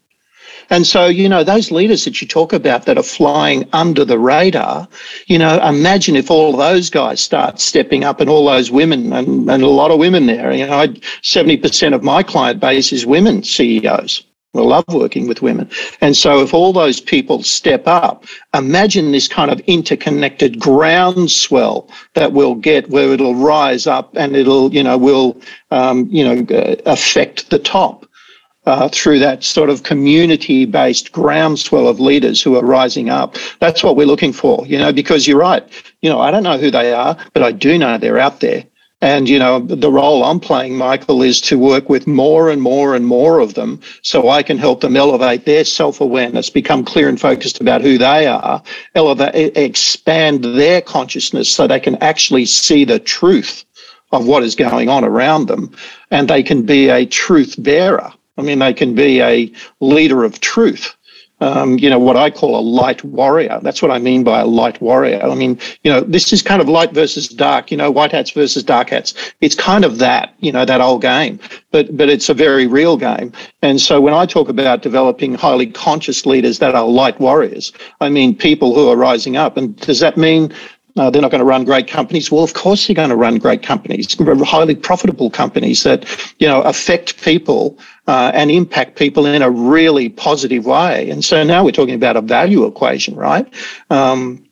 And 0.69 0.85
so, 0.85 1.07
you 1.07 1.27
know, 1.27 1.43
those 1.43 1.71
leaders 1.71 2.05
that 2.05 2.21
you 2.21 2.27
talk 2.27 2.53
about 2.53 2.85
that 2.85 2.97
are 2.97 3.03
flying 3.03 3.67
under 3.73 4.05
the 4.05 4.19
radar, 4.19 4.87
you 5.27 5.37
know, 5.37 5.59
imagine 5.67 6.15
if 6.15 6.29
all 6.29 6.55
those 6.55 6.89
guys 6.89 7.21
start 7.21 7.59
stepping 7.59 8.03
up 8.03 8.19
and 8.19 8.29
all 8.29 8.45
those 8.45 8.69
women 8.69 9.11
and, 9.13 9.49
and 9.49 9.63
a 9.63 9.67
lot 9.67 9.91
of 9.91 9.99
women 9.99 10.27
there. 10.27 10.53
You 10.53 10.67
know, 10.67 10.77
I, 10.77 10.87
70% 10.87 11.93
of 11.93 12.03
my 12.03 12.23
client 12.23 12.59
base 12.59 12.93
is 12.93 13.05
women 13.05 13.43
CEOs. 13.43 14.23
I 14.55 14.61
love 14.61 14.85
working 14.87 15.27
with 15.27 15.43
women. 15.43 15.69
And 16.01 16.17
so 16.17 16.41
if 16.41 16.55
all 16.55 16.73
those 16.73 16.99
people 16.99 17.43
step 17.43 17.83
up, 17.85 18.25
imagine 18.55 19.11
this 19.11 19.27
kind 19.27 19.51
of 19.51 19.59
interconnected 19.61 20.59
groundswell 20.59 21.87
that 22.15 22.33
we'll 22.33 22.55
get 22.55 22.89
where 22.89 23.13
it'll 23.13 23.35
rise 23.35 23.85
up 23.85 24.15
and 24.17 24.35
it'll, 24.35 24.73
you 24.73 24.81
know, 24.81 24.97
will, 24.97 25.39
um, 25.69 26.07
you 26.09 26.23
know, 26.23 26.57
uh, 26.57 26.75
affect 26.87 27.51
the 27.51 27.59
top 27.59 28.07
uh, 28.65 28.89
through 28.89 29.19
that 29.19 29.43
sort 29.43 29.69
of 29.69 29.83
community 29.83 30.65
based 30.65 31.11
groundswell 31.11 31.87
of 31.87 31.99
leaders 31.99 32.41
who 32.41 32.55
are 32.55 32.65
rising 32.65 33.09
up. 33.09 33.35
That's 33.59 33.83
what 33.83 33.95
we're 33.95 34.05
looking 34.05 34.33
for, 34.33 34.65
you 34.67 34.77
know, 34.77 34.91
because 34.91 35.27
you're 35.27 35.39
right. 35.39 35.63
You 36.01 36.09
know, 36.09 36.19
I 36.19 36.31
don't 36.31 36.43
know 36.43 36.57
who 36.57 36.71
they 36.71 36.93
are, 36.93 37.17
but 37.33 37.43
I 37.43 37.51
do 37.51 37.77
know 37.77 37.97
they're 37.97 38.19
out 38.19 38.41
there. 38.41 38.65
And, 39.01 39.29
you 39.29 39.39
know, 39.39 39.59
the 39.59 39.89
role 39.89 40.25
I'm 40.25 40.41
playing, 40.41 40.75
Michael, 40.75 41.21
is 41.23 41.39
to 41.41 41.57
work 41.57 41.87
with 41.87 42.05
more 42.05 42.49
and 42.49 42.61
more 42.61 42.93
and 42.93 43.05
more 43.05 43.39
of 43.39 43.53
them 43.53 43.79
so 44.01 44.27
I 44.27 44.43
can 44.43 44.57
help 44.57 44.81
them 44.81 44.97
elevate 44.97 45.45
their 45.45 45.63
self 45.63 46.01
awareness, 46.01 46.49
become 46.49 46.83
clear 46.83 47.07
and 47.07 47.19
focused 47.19 47.61
about 47.61 47.81
who 47.81 47.97
they 47.97 48.27
are, 48.27 48.61
elevate, 48.95 49.55
expand 49.55 50.43
their 50.43 50.81
consciousness 50.81 51.49
so 51.49 51.65
they 51.65 51.79
can 51.79 51.95
actually 52.03 52.45
see 52.45 52.83
the 52.83 52.99
truth 52.99 53.63
of 54.11 54.27
what 54.27 54.43
is 54.43 54.55
going 54.55 54.89
on 54.89 55.05
around 55.05 55.47
them 55.47 55.71
and 56.11 56.27
they 56.27 56.43
can 56.43 56.63
be 56.63 56.89
a 56.89 57.05
truth 57.05 57.55
bearer 57.59 58.11
I 58.39 58.41
mean, 58.41 58.59
they 58.59 58.73
can 58.73 58.95
be 58.95 59.21
a 59.21 59.51
leader 59.79 60.23
of 60.23 60.39
truth. 60.39 60.95
Um, 61.41 61.79
you 61.79 61.89
know, 61.89 61.99
what 61.99 62.17
I 62.17 62.31
call 62.31 62.59
a 62.59 62.61
light 62.61 63.01
warrior. 63.01 63.59
That's 63.61 63.81
what 63.81 63.91
I 63.91 63.97
mean 63.97 64.25
by 64.25 64.41
a 64.41 64.45
light 64.45 64.81
warrior. 64.81 65.23
I 65.23 65.33
mean, 65.35 65.57
you 65.83 65.91
know, 65.91 66.01
this 66.01 66.33
is 66.33 66.41
kind 66.41 66.61
of 66.61 66.67
light 66.67 66.91
versus 66.91 67.29
dark, 67.29 67.71
you 67.71 67.77
know, 67.77 67.89
white 67.89 68.11
hats 68.11 68.31
versus 68.31 68.61
dark 68.61 68.89
hats. 68.89 69.13
It's 69.39 69.55
kind 69.55 69.85
of 69.85 69.99
that, 69.99 70.33
you 70.39 70.51
know, 70.51 70.65
that 70.65 70.81
old 70.81 71.01
game, 71.01 71.39
but, 71.71 71.95
but 71.95 72.09
it's 72.09 72.27
a 72.27 72.33
very 72.33 72.67
real 72.67 72.97
game. 72.97 73.31
And 73.61 73.79
so 73.79 74.01
when 74.01 74.13
I 74.13 74.25
talk 74.25 74.49
about 74.49 74.81
developing 74.81 75.33
highly 75.33 75.67
conscious 75.67 76.25
leaders 76.25 76.59
that 76.59 76.75
are 76.75 76.85
light 76.85 77.21
warriors, 77.21 77.71
I 78.01 78.09
mean 78.09 78.35
people 78.35 78.75
who 78.75 78.89
are 78.89 78.97
rising 78.97 79.37
up. 79.37 79.55
And 79.55 79.77
does 79.77 80.01
that 80.01 80.17
mean 80.17 80.53
uh, 80.99 81.09
they're 81.09 81.21
not 81.21 81.31
going 81.31 81.39
to 81.39 81.45
run 81.45 81.63
great 81.63 81.87
companies. 81.87 82.29
Well, 82.29 82.43
of 82.43 82.53
course 82.53 82.85
they're 82.85 82.95
going 82.95 83.09
to 83.09 83.15
run 83.15 83.37
great 83.37 83.63
companies, 83.63 84.17
highly 84.19 84.75
profitable 84.75 85.29
companies 85.29 85.83
that 85.83 86.05
you 86.39 86.47
know 86.47 86.61
affect 86.63 87.21
people 87.23 87.79
uh, 88.07 88.31
and 88.33 88.51
impact 88.51 88.97
people 88.97 89.25
in 89.25 89.41
a 89.41 89.49
really 89.49 90.09
positive 90.09 90.65
way. 90.65 91.09
And 91.09 91.23
so 91.23 91.43
now 91.43 91.63
we're 91.63 91.71
talking 91.71 91.95
about 91.95 92.17
a 92.17 92.21
value 92.21 92.65
equation, 92.65 93.15
right? 93.15 93.47
Um, 93.89 94.43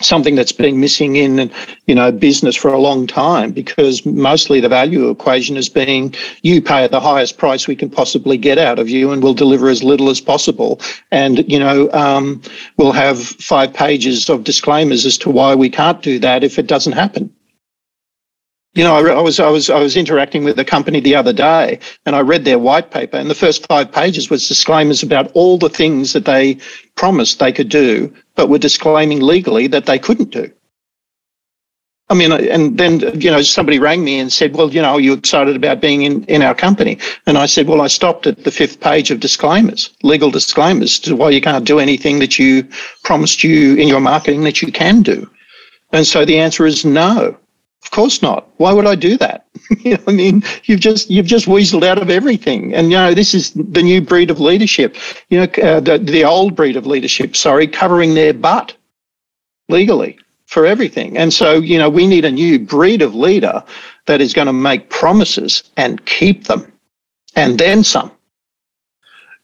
something 0.00 0.34
that's 0.34 0.52
been 0.52 0.80
missing 0.80 1.16
in 1.16 1.50
you 1.86 1.94
know 1.94 2.10
business 2.10 2.56
for 2.56 2.68
a 2.68 2.78
long 2.78 3.06
time 3.06 3.52
because 3.52 4.04
mostly 4.04 4.60
the 4.60 4.68
value 4.68 5.10
equation 5.10 5.56
is 5.56 5.68
being 5.68 6.14
you 6.42 6.60
pay 6.60 6.86
the 6.88 7.00
highest 7.00 7.38
price 7.38 7.66
we 7.66 7.76
can 7.76 7.90
possibly 7.90 8.36
get 8.36 8.58
out 8.58 8.78
of 8.78 8.88
you 8.88 9.12
and 9.12 9.22
we'll 9.22 9.34
deliver 9.34 9.68
as 9.68 9.82
little 9.82 10.08
as 10.08 10.20
possible. 10.20 10.80
And 11.10 11.50
you 11.50 11.58
know 11.58 11.90
um, 11.92 12.42
we'll 12.76 12.92
have 12.92 13.20
five 13.22 13.72
pages 13.72 14.28
of 14.28 14.44
disclaimers 14.44 15.06
as 15.06 15.18
to 15.18 15.30
why 15.30 15.54
we 15.54 15.70
can't 15.70 16.02
do 16.02 16.18
that 16.18 16.44
if 16.44 16.58
it 16.58 16.66
doesn't 16.66 16.92
happen. 16.92 17.34
You 18.74 18.84
know, 18.84 18.94
I, 18.94 19.14
I, 19.14 19.20
was 19.20 19.40
I 19.40 19.48
was 19.48 19.68
I 19.68 19.80
was 19.80 19.96
interacting 19.96 20.44
with 20.44 20.56
a 20.60 20.64
company 20.64 21.00
the 21.00 21.16
other 21.16 21.32
day, 21.32 21.80
and 22.06 22.14
I 22.14 22.20
read 22.20 22.44
their 22.44 22.58
white 22.58 22.92
paper, 22.92 23.16
and 23.16 23.28
the 23.28 23.34
first 23.34 23.66
five 23.66 23.90
pages 23.90 24.30
was 24.30 24.46
disclaimers 24.46 25.02
about 25.02 25.32
all 25.34 25.58
the 25.58 25.68
things 25.68 26.12
that 26.12 26.24
they 26.24 26.56
promised 26.94 27.40
they 27.40 27.50
could 27.50 27.68
do, 27.68 28.14
but 28.40 28.48
were 28.48 28.56
disclaiming 28.56 29.20
legally 29.20 29.66
that 29.66 29.84
they 29.84 29.98
couldn't 29.98 30.30
do. 30.30 30.50
I 32.08 32.14
mean, 32.14 32.32
and 32.32 32.78
then 32.78 33.00
you 33.20 33.30
know 33.30 33.42
somebody 33.42 33.78
rang 33.78 34.02
me 34.02 34.18
and 34.18 34.32
said, 34.32 34.56
"Well, 34.56 34.72
you 34.72 34.80
know, 34.80 34.94
are 34.94 35.00
you 35.00 35.12
excited 35.12 35.56
about 35.56 35.82
being 35.82 36.00
in 36.08 36.24
in 36.24 36.40
our 36.40 36.54
company?" 36.54 36.96
And 37.26 37.36
I 37.36 37.44
said, 37.44 37.68
"Well, 37.68 37.82
I 37.82 37.88
stopped 37.88 38.26
at 38.26 38.44
the 38.44 38.50
fifth 38.50 38.80
page 38.80 39.10
of 39.10 39.20
disclaimers, 39.20 39.90
legal 40.02 40.30
disclaimers, 40.30 40.98
to 41.00 41.14
why 41.14 41.28
you 41.28 41.42
can't 41.42 41.66
do 41.66 41.78
anything 41.78 42.18
that 42.20 42.38
you 42.38 42.66
promised 43.04 43.44
you 43.44 43.76
in 43.76 43.88
your 43.88 44.00
marketing 44.00 44.44
that 44.44 44.62
you 44.62 44.72
can 44.72 45.02
do." 45.02 45.28
And 45.92 46.06
so 46.06 46.24
the 46.24 46.38
answer 46.38 46.64
is 46.64 46.82
no. 46.82 47.36
Of 47.82 47.90
course 47.90 48.20
not. 48.22 48.48
Why 48.58 48.72
would 48.72 48.86
I 48.86 48.94
do 48.94 49.16
that? 49.18 49.46
you 49.80 49.92
know, 49.94 50.02
I 50.06 50.12
mean, 50.12 50.42
you've 50.64 50.80
just 50.80 51.10
you've 51.10 51.26
just 51.26 51.46
weaseled 51.46 51.84
out 51.84 52.00
of 52.00 52.10
everything. 52.10 52.74
And 52.74 52.90
you 52.90 52.98
know, 52.98 53.14
this 53.14 53.34
is 53.34 53.52
the 53.52 53.82
new 53.82 54.00
breed 54.00 54.30
of 54.30 54.38
leadership. 54.38 54.96
You 55.28 55.38
know, 55.38 55.44
uh, 55.62 55.80
the 55.80 55.98
the 55.98 56.24
old 56.24 56.54
breed 56.54 56.76
of 56.76 56.86
leadership. 56.86 57.36
Sorry, 57.36 57.66
covering 57.66 58.14
their 58.14 58.34
butt 58.34 58.76
legally 59.68 60.18
for 60.46 60.66
everything. 60.66 61.16
And 61.16 61.32
so, 61.32 61.54
you 61.54 61.78
know, 61.78 61.88
we 61.88 62.06
need 62.06 62.24
a 62.24 62.30
new 62.30 62.58
breed 62.58 63.02
of 63.02 63.14
leader 63.14 63.62
that 64.06 64.20
is 64.20 64.34
going 64.34 64.48
to 64.48 64.52
make 64.52 64.90
promises 64.90 65.62
and 65.76 66.04
keep 66.06 66.44
them, 66.44 66.70
and 67.36 67.58
then 67.58 67.84
some 67.84 68.10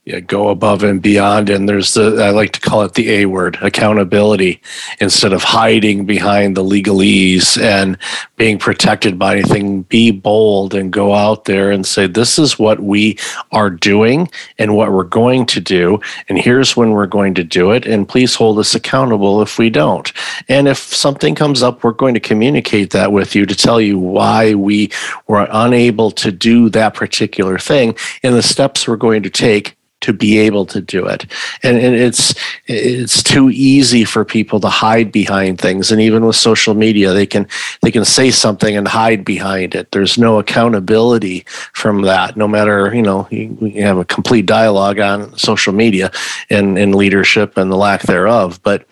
yeah, 0.06 0.20
go 0.20 0.50
above 0.50 0.84
and 0.84 1.02
beyond. 1.02 1.50
And 1.50 1.68
there's 1.68 1.94
the, 1.94 2.22
I 2.22 2.30
like 2.30 2.52
to 2.52 2.60
call 2.60 2.82
it 2.82 2.94
the 2.94 3.10
A 3.10 3.26
word, 3.26 3.58
accountability, 3.60 4.62
instead 5.00 5.32
of 5.32 5.42
hiding 5.42 6.06
behind 6.06 6.56
the 6.56 6.62
legalese 6.62 7.60
and 7.60 7.98
being 8.36 8.56
protected 8.56 9.18
by 9.18 9.32
anything. 9.32 9.82
Be 9.82 10.12
bold 10.12 10.74
and 10.74 10.92
go 10.92 11.12
out 11.12 11.46
there 11.46 11.72
and 11.72 11.84
say, 11.84 12.06
this 12.06 12.38
is 12.38 12.56
what 12.56 12.78
we 12.84 13.18
are 13.50 13.68
doing 13.68 14.30
and 14.58 14.76
what 14.76 14.92
we're 14.92 15.02
going 15.02 15.44
to 15.46 15.60
do. 15.60 15.98
And 16.28 16.38
here's 16.38 16.76
when 16.76 16.92
we're 16.92 17.08
going 17.08 17.34
to 17.34 17.44
do 17.44 17.72
it. 17.72 17.84
And 17.84 18.08
please 18.08 18.36
hold 18.36 18.60
us 18.60 18.76
accountable 18.76 19.42
if 19.42 19.58
we 19.58 19.70
don't. 19.70 20.12
And 20.48 20.68
if 20.68 20.78
something 20.78 21.34
comes 21.34 21.64
up, 21.64 21.82
we're 21.82 21.90
going 21.90 22.14
to 22.14 22.20
communicate 22.20 22.90
that 22.90 23.10
with 23.10 23.34
you 23.34 23.44
to 23.44 23.56
tell 23.56 23.80
you 23.80 23.98
why 23.98 24.54
we 24.54 24.92
were 25.26 25.48
unable 25.50 26.12
to 26.12 26.30
do 26.30 26.70
that 26.70 26.94
particular 26.94 27.58
thing 27.58 27.96
and 28.22 28.36
the 28.36 28.42
steps 28.42 28.86
we're 28.86 28.94
going 28.94 29.24
to 29.24 29.30
take 29.30 29.75
to 30.02 30.12
be 30.12 30.38
able 30.38 30.66
to 30.66 30.80
do 30.80 31.06
it. 31.06 31.26
And, 31.62 31.78
and 31.78 31.94
it's 31.94 32.34
it's 32.66 33.22
too 33.22 33.50
easy 33.50 34.04
for 34.04 34.24
people 34.24 34.60
to 34.60 34.68
hide 34.68 35.10
behind 35.10 35.60
things. 35.60 35.90
And 35.90 36.00
even 36.00 36.24
with 36.24 36.36
social 36.36 36.74
media, 36.74 37.12
they 37.12 37.26
can 37.26 37.46
they 37.82 37.90
can 37.90 38.04
say 38.04 38.30
something 38.30 38.76
and 38.76 38.86
hide 38.86 39.24
behind 39.24 39.74
it. 39.74 39.90
There's 39.92 40.18
no 40.18 40.38
accountability 40.38 41.44
from 41.72 42.02
that. 42.02 42.36
No 42.36 42.46
matter 42.46 42.94
you 42.94 43.02
know 43.02 43.26
you, 43.30 43.56
you 43.60 43.82
have 43.82 43.98
a 43.98 44.04
complete 44.04 44.46
dialogue 44.46 45.00
on 45.00 45.36
social 45.38 45.72
media 45.72 46.10
and 46.50 46.78
and 46.78 46.94
leadership 46.94 47.56
and 47.56 47.70
the 47.70 47.76
lack 47.76 48.02
thereof, 48.02 48.60
but 48.62 48.86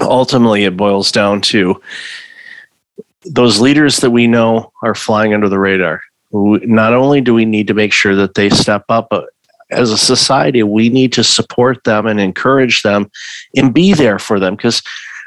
ultimately 0.00 0.64
it 0.64 0.76
boils 0.76 1.10
down 1.10 1.40
to 1.40 1.80
those 3.24 3.60
leaders 3.60 3.98
that 3.98 4.12
we 4.12 4.26
know 4.26 4.72
are 4.82 4.94
flying 4.94 5.34
under 5.34 5.48
the 5.48 5.58
radar 5.58 6.00
not 6.30 6.92
only 6.92 7.20
do 7.20 7.34
we 7.34 7.44
need 7.44 7.66
to 7.68 7.74
make 7.74 7.92
sure 7.92 8.14
that 8.14 8.34
they 8.34 8.50
step 8.50 8.84
up, 8.88 9.08
but 9.10 9.30
as 9.70 9.90
a 9.90 9.98
society, 9.98 10.62
we 10.62 10.88
need 10.88 11.12
to 11.12 11.24
support 11.24 11.84
them 11.84 12.06
and 12.06 12.20
encourage 12.20 12.82
them 12.82 13.10
and 13.56 13.74
be 13.74 13.92
there 13.94 14.18
for 14.18 14.40
them 14.40 14.56
because 14.56 14.82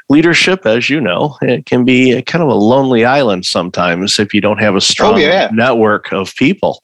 leadership, 0.08 0.66
as 0.66 0.90
you 0.90 1.00
know, 1.00 1.36
it 1.42 1.66
can 1.66 1.84
be 1.84 2.12
a 2.12 2.22
kind 2.22 2.42
of 2.42 2.48
a 2.48 2.54
lonely 2.54 3.04
island 3.04 3.44
sometimes 3.44 4.18
if 4.18 4.34
you 4.34 4.40
don't 4.40 4.60
have 4.60 4.76
a 4.76 4.80
strong 4.80 5.14
oh, 5.14 5.16
yeah. 5.16 5.48
network 5.52 6.12
of 6.12 6.34
people. 6.36 6.82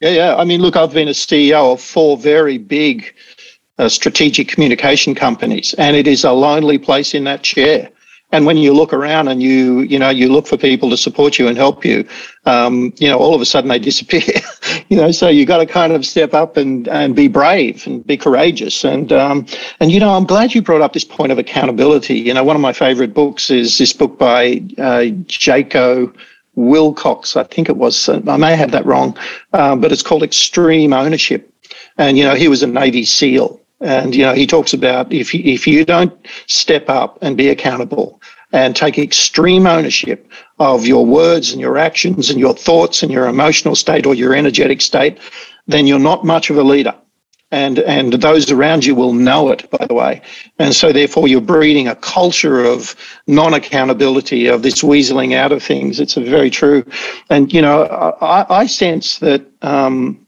Yeah, 0.00 0.10
yeah. 0.10 0.36
I 0.36 0.44
mean, 0.44 0.60
look, 0.60 0.76
I've 0.76 0.92
been 0.92 1.08
a 1.08 1.12
CEO 1.12 1.72
of 1.72 1.80
four 1.80 2.16
very 2.16 2.58
big 2.58 3.14
uh, 3.78 3.88
strategic 3.88 4.48
communication 4.48 5.14
companies, 5.14 5.74
and 5.74 5.96
it 5.96 6.06
is 6.06 6.24
a 6.24 6.32
lonely 6.32 6.78
place 6.78 7.14
in 7.14 7.24
that 7.24 7.42
chair. 7.42 7.90
And 8.32 8.46
when 8.46 8.56
you 8.56 8.72
look 8.72 8.92
around 8.92 9.28
and 9.28 9.40
you, 9.40 9.80
you 9.82 9.98
know, 9.98 10.10
you 10.10 10.28
look 10.28 10.46
for 10.46 10.56
people 10.56 10.90
to 10.90 10.96
support 10.96 11.38
you 11.38 11.46
and 11.46 11.56
help 11.56 11.84
you, 11.84 12.04
um, 12.46 12.92
you 12.96 13.08
know, 13.08 13.16
all 13.16 13.34
of 13.34 13.40
a 13.40 13.44
sudden 13.44 13.68
they 13.68 13.78
disappear. 13.90 14.40
you 14.88 14.96
know, 14.96 15.12
so 15.12 15.28
you 15.28 15.46
got 15.46 15.58
to 15.58 15.66
kind 15.66 15.92
of 15.92 16.04
step 16.04 16.34
up 16.34 16.56
and, 16.56 16.88
and 16.88 17.14
be 17.14 17.28
brave 17.28 17.86
and 17.86 18.04
be 18.04 18.16
courageous. 18.16 18.84
And 18.84 19.12
um, 19.12 19.46
and 19.78 19.92
you 19.92 20.00
know, 20.00 20.14
I'm 20.14 20.24
glad 20.24 20.54
you 20.54 20.62
brought 20.62 20.80
up 20.80 20.92
this 20.92 21.04
point 21.04 21.32
of 21.32 21.38
accountability. 21.38 22.18
You 22.18 22.34
know, 22.34 22.42
one 22.42 22.56
of 22.56 22.62
my 22.62 22.72
favorite 22.72 23.14
books 23.14 23.50
is 23.50 23.78
this 23.78 23.92
book 23.92 24.18
by 24.18 24.62
uh, 24.78 25.06
Jocko 25.26 26.12
Willcox. 26.56 27.36
I 27.36 27.44
think 27.44 27.68
it 27.68 27.76
was. 27.76 28.08
I 28.08 28.36
may 28.36 28.56
have 28.56 28.72
that 28.72 28.84
wrong, 28.84 29.16
um, 29.52 29.80
but 29.80 29.92
it's 29.92 30.02
called 30.02 30.22
Extreme 30.22 30.92
Ownership. 30.92 31.50
And 31.98 32.18
you 32.18 32.24
know, 32.24 32.34
he 32.34 32.48
was 32.48 32.62
a 32.62 32.66
Navy 32.66 33.04
SEAL, 33.04 33.60
and 33.80 34.14
you 34.14 34.22
know, 34.22 34.34
he 34.34 34.46
talks 34.46 34.72
about 34.72 35.12
if 35.12 35.34
you, 35.34 35.40
if 35.44 35.66
you 35.66 35.84
don't 35.84 36.12
step 36.46 36.88
up 36.88 37.18
and 37.22 37.36
be 37.36 37.48
accountable, 37.48 38.20
and 38.54 38.76
take 38.76 38.98
extreme 38.98 39.66
ownership 39.66 40.30
of 40.60 40.86
your 40.86 41.04
words 41.04 41.50
and 41.50 41.60
your 41.60 41.76
actions 41.76 42.30
and 42.30 42.38
your 42.38 42.54
thoughts 42.54 43.02
and 43.02 43.10
your 43.10 43.26
emotional 43.26 43.74
state 43.74 44.06
or 44.06 44.14
your 44.14 44.32
energetic 44.32 44.80
state, 44.80 45.18
then 45.66 45.88
you're 45.88 45.98
not 45.98 46.24
much 46.24 46.50
of 46.50 46.56
a 46.56 46.62
leader. 46.62 46.94
And, 47.50 47.80
and 47.80 48.12
those 48.12 48.50
around 48.50 48.84
you 48.84 48.94
will 48.94 49.12
know 49.12 49.50
it, 49.50 49.68
by 49.70 49.86
the 49.86 49.94
way. 49.94 50.22
And 50.60 50.72
so, 50.72 50.92
therefore, 50.92 51.26
you're 51.26 51.40
breeding 51.40 51.88
a 51.88 51.96
culture 51.96 52.64
of 52.64 52.96
non 53.26 53.54
accountability, 53.54 54.46
of 54.46 54.62
this 54.62 54.82
weaseling 54.82 55.34
out 55.34 55.52
of 55.52 55.62
things. 55.62 55.98
It's 56.00 56.14
very 56.14 56.50
true. 56.50 56.84
And, 57.30 57.52
you 57.52 57.62
know, 57.62 57.84
I, 58.20 58.46
I 58.62 58.66
sense 58.66 59.18
that 59.18 59.44
um, 59.62 60.26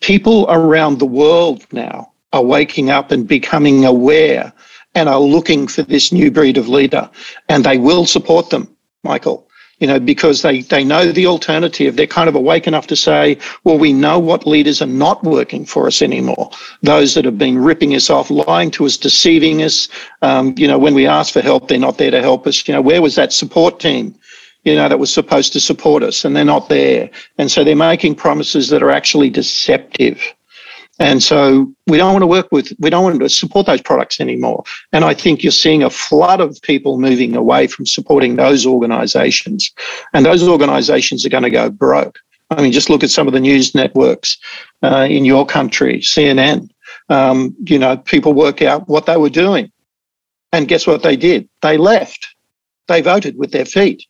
people 0.00 0.46
around 0.48 0.98
the 0.98 1.06
world 1.06 1.66
now 1.72 2.12
are 2.32 2.42
waking 2.42 2.90
up 2.90 3.10
and 3.10 3.26
becoming 3.26 3.84
aware 3.84 4.52
and 4.94 5.08
are 5.08 5.20
looking 5.20 5.68
for 5.68 5.82
this 5.82 6.12
new 6.12 6.30
breed 6.30 6.56
of 6.56 6.68
leader. 6.68 7.08
And 7.48 7.64
they 7.64 7.78
will 7.78 8.06
support 8.06 8.50
them, 8.50 8.68
Michael, 9.04 9.48
you 9.78 9.86
know, 9.86 10.00
because 10.00 10.42
they, 10.42 10.62
they 10.62 10.82
know 10.82 11.12
the 11.12 11.26
alternative. 11.26 11.96
They're 11.96 12.06
kind 12.06 12.28
of 12.28 12.34
awake 12.34 12.66
enough 12.66 12.88
to 12.88 12.96
say, 12.96 13.38
well, 13.64 13.78
we 13.78 13.92
know 13.92 14.18
what 14.18 14.46
leaders 14.46 14.82
are 14.82 14.86
not 14.86 15.22
working 15.22 15.64
for 15.64 15.86
us 15.86 16.02
anymore. 16.02 16.50
Those 16.82 17.14
that 17.14 17.24
have 17.24 17.38
been 17.38 17.58
ripping 17.58 17.94
us 17.94 18.10
off, 18.10 18.30
lying 18.30 18.70
to 18.72 18.86
us, 18.86 18.96
deceiving 18.96 19.62
us. 19.62 19.88
Um, 20.22 20.54
you 20.56 20.66
know, 20.66 20.78
when 20.78 20.94
we 20.94 21.06
ask 21.06 21.32
for 21.32 21.42
help, 21.42 21.68
they're 21.68 21.78
not 21.78 21.98
there 21.98 22.10
to 22.10 22.20
help 22.20 22.46
us. 22.46 22.66
You 22.66 22.74
know, 22.74 22.82
where 22.82 23.02
was 23.02 23.14
that 23.14 23.32
support 23.32 23.80
team? 23.80 24.14
you 24.64 24.74
know, 24.74 24.88
that 24.88 24.98
was 24.98 25.12
supposed 25.12 25.52
to 25.52 25.60
support 25.60 26.02
us 26.02 26.24
and 26.24 26.36
they're 26.36 26.44
not 26.44 26.68
there. 26.68 27.08
And 27.38 27.50
so 27.50 27.64
they're 27.64 27.76
making 27.76 28.16
promises 28.16 28.68
that 28.68 28.82
are 28.82 28.90
actually 28.90 29.30
deceptive. 29.30 30.20
And 30.98 31.22
so 31.22 31.72
we 31.86 31.96
don't 31.96 32.12
want 32.12 32.22
to 32.22 32.26
work 32.26 32.48
with, 32.50 32.72
we 32.80 32.90
don't 32.90 33.04
want 33.04 33.20
to 33.20 33.28
support 33.28 33.66
those 33.66 33.82
products 33.82 34.20
anymore. 34.20 34.64
And 34.92 35.04
I 35.04 35.14
think 35.14 35.42
you're 35.42 35.52
seeing 35.52 35.82
a 35.82 35.90
flood 35.90 36.40
of 36.40 36.60
people 36.62 36.98
moving 36.98 37.36
away 37.36 37.68
from 37.68 37.86
supporting 37.86 38.36
those 38.36 38.66
organizations. 38.66 39.72
And 40.12 40.26
those 40.26 40.46
organizations 40.46 41.24
are 41.24 41.30
going 41.30 41.44
to 41.44 41.50
go 41.50 41.70
broke. 41.70 42.18
I 42.50 42.62
mean, 42.62 42.72
just 42.72 42.90
look 42.90 43.04
at 43.04 43.10
some 43.10 43.26
of 43.26 43.32
the 43.32 43.40
news 43.40 43.74
networks 43.74 44.38
uh, 44.82 45.06
in 45.08 45.24
your 45.24 45.46
country, 45.46 45.98
CNN. 45.98 46.70
Um, 47.10 47.54
you 47.64 47.78
know, 47.78 47.96
people 47.96 48.32
work 48.32 48.62
out 48.62 48.88
what 48.88 49.06
they 49.06 49.16
were 49.16 49.30
doing. 49.30 49.70
And 50.52 50.66
guess 50.66 50.86
what 50.86 51.02
they 51.02 51.16
did? 51.16 51.48
They 51.60 51.76
left. 51.76 52.26
They 52.88 53.02
voted 53.02 53.36
with 53.36 53.52
their 53.52 53.66
feet. 53.66 54.04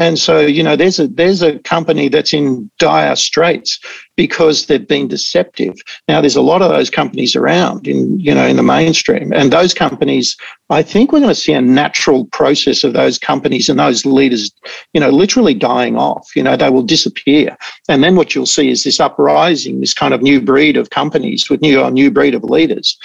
And 0.00 0.18
so, 0.18 0.40
you 0.40 0.62
know, 0.62 0.76
there's 0.76 0.98
a 0.98 1.08
there's 1.08 1.42
a 1.42 1.58
company 1.58 2.08
that's 2.08 2.32
in 2.32 2.70
dire 2.78 3.14
straits 3.16 3.78
because 4.16 4.64
they've 4.64 4.88
been 4.88 5.08
deceptive. 5.08 5.74
Now, 6.08 6.22
there's 6.22 6.36
a 6.36 6.40
lot 6.40 6.62
of 6.62 6.70
those 6.70 6.88
companies 6.88 7.36
around 7.36 7.86
in 7.86 8.18
you 8.18 8.34
know 8.34 8.46
in 8.46 8.56
the 8.56 8.62
mainstream, 8.62 9.30
and 9.30 9.52
those 9.52 9.74
companies, 9.74 10.38
I 10.70 10.82
think 10.82 11.12
we're 11.12 11.20
going 11.20 11.34
to 11.34 11.34
see 11.34 11.52
a 11.52 11.60
natural 11.60 12.24
process 12.28 12.82
of 12.82 12.94
those 12.94 13.18
companies 13.18 13.68
and 13.68 13.78
those 13.78 14.06
leaders, 14.06 14.50
you 14.94 15.00
know, 15.00 15.10
literally 15.10 15.52
dying 15.52 15.98
off. 15.98 16.34
You 16.34 16.44
know, 16.44 16.56
they 16.56 16.70
will 16.70 16.82
disappear, 16.82 17.54
and 17.86 18.02
then 18.02 18.16
what 18.16 18.34
you'll 18.34 18.46
see 18.46 18.70
is 18.70 18.84
this 18.84 19.00
uprising, 19.00 19.80
this 19.80 19.92
kind 19.92 20.14
of 20.14 20.22
new 20.22 20.40
breed 20.40 20.78
of 20.78 20.88
companies 20.88 21.50
with 21.50 21.60
new 21.60 21.84
a 21.84 21.90
new 21.90 22.10
breed 22.10 22.34
of 22.34 22.42
leaders, 22.42 22.96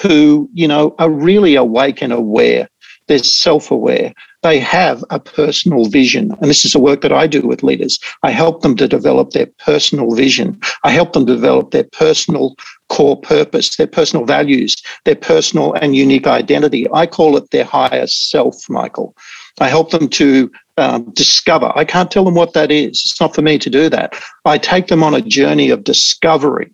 who 0.00 0.48
you 0.54 0.68
know 0.68 0.94
are 1.00 1.10
really 1.10 1.56
awake 1.56 2.00
and 2.00 2.12
aware. 2.12 2.68
They're 3.06 3.18
self-aware 3.18 4.14
they 4.44 4.60
have 4.60 5.02
a 5.08 5.18
personal 5.18 5.86
vision. 5.86 6.30
And 6.32 6.50
this 6.50 6.66
is 6.66 6.74
the 6.74 6.78
work 6.78 7.00
that 7.00 7.12
I 7.12 7.26
do 7.26 7.40
with 7.40 7.62
leaders. 7.62 7.98
I 8.22 8.30
help 8.30 8.60
them 8.60 8.76
to 8.76 8.86
develop 8.86 9.30
their 9.30 9.48
personal 9.58 10.14
vision. 10.14 10.60
I 10.84 10.90
help 10.90 11.14
them 11.14 11.24
develop 11.24 11.70
their 11.70 11.88
personal 11.92 12.54
core 12.90 13.18
purpose, 13.18 13.74
their 13.76 13.86
personal 13.86 14.26
values, 14.26 14.76
their 15.06 15.16
personal 15.16 15.72
and 15.72 15.96
unique 15.96 16.26
identity. 16.26 16.86
I 16.92 17.06
call 17.06 17.38
it 17.38 17.50
their 17.52 17.64
higher 17.64 18.06
self, 18.06 18.68
Michael. 18.68 19.16
I 19.60 19.68
help 19.68 19.90
them 19.92 20.08
to 20.10 20.52
um, 20.76 21.10
discover. 21.14 21.72
I 21.74 21.86
can't 21.86 22.10
tell 22.10 22.26
them 22.26 22.34
what 22.34 22.52
that 22.52 22.70
is. 22.70 23.02
It's 23.06 23.20
not 23.20 23.34
for 23.34 23.40
me 23.40 23.58
to 23.58 23.70
do 23.70 23.88
that. 23.88 24.14
I 24.44 24.58
take 24.58 24.88
them 24.88 25.02
on 25.02 25.14
a 25.14 25.22
journey 25.22 25.70
of 25.70 25.84
discovery. 25.84 26.70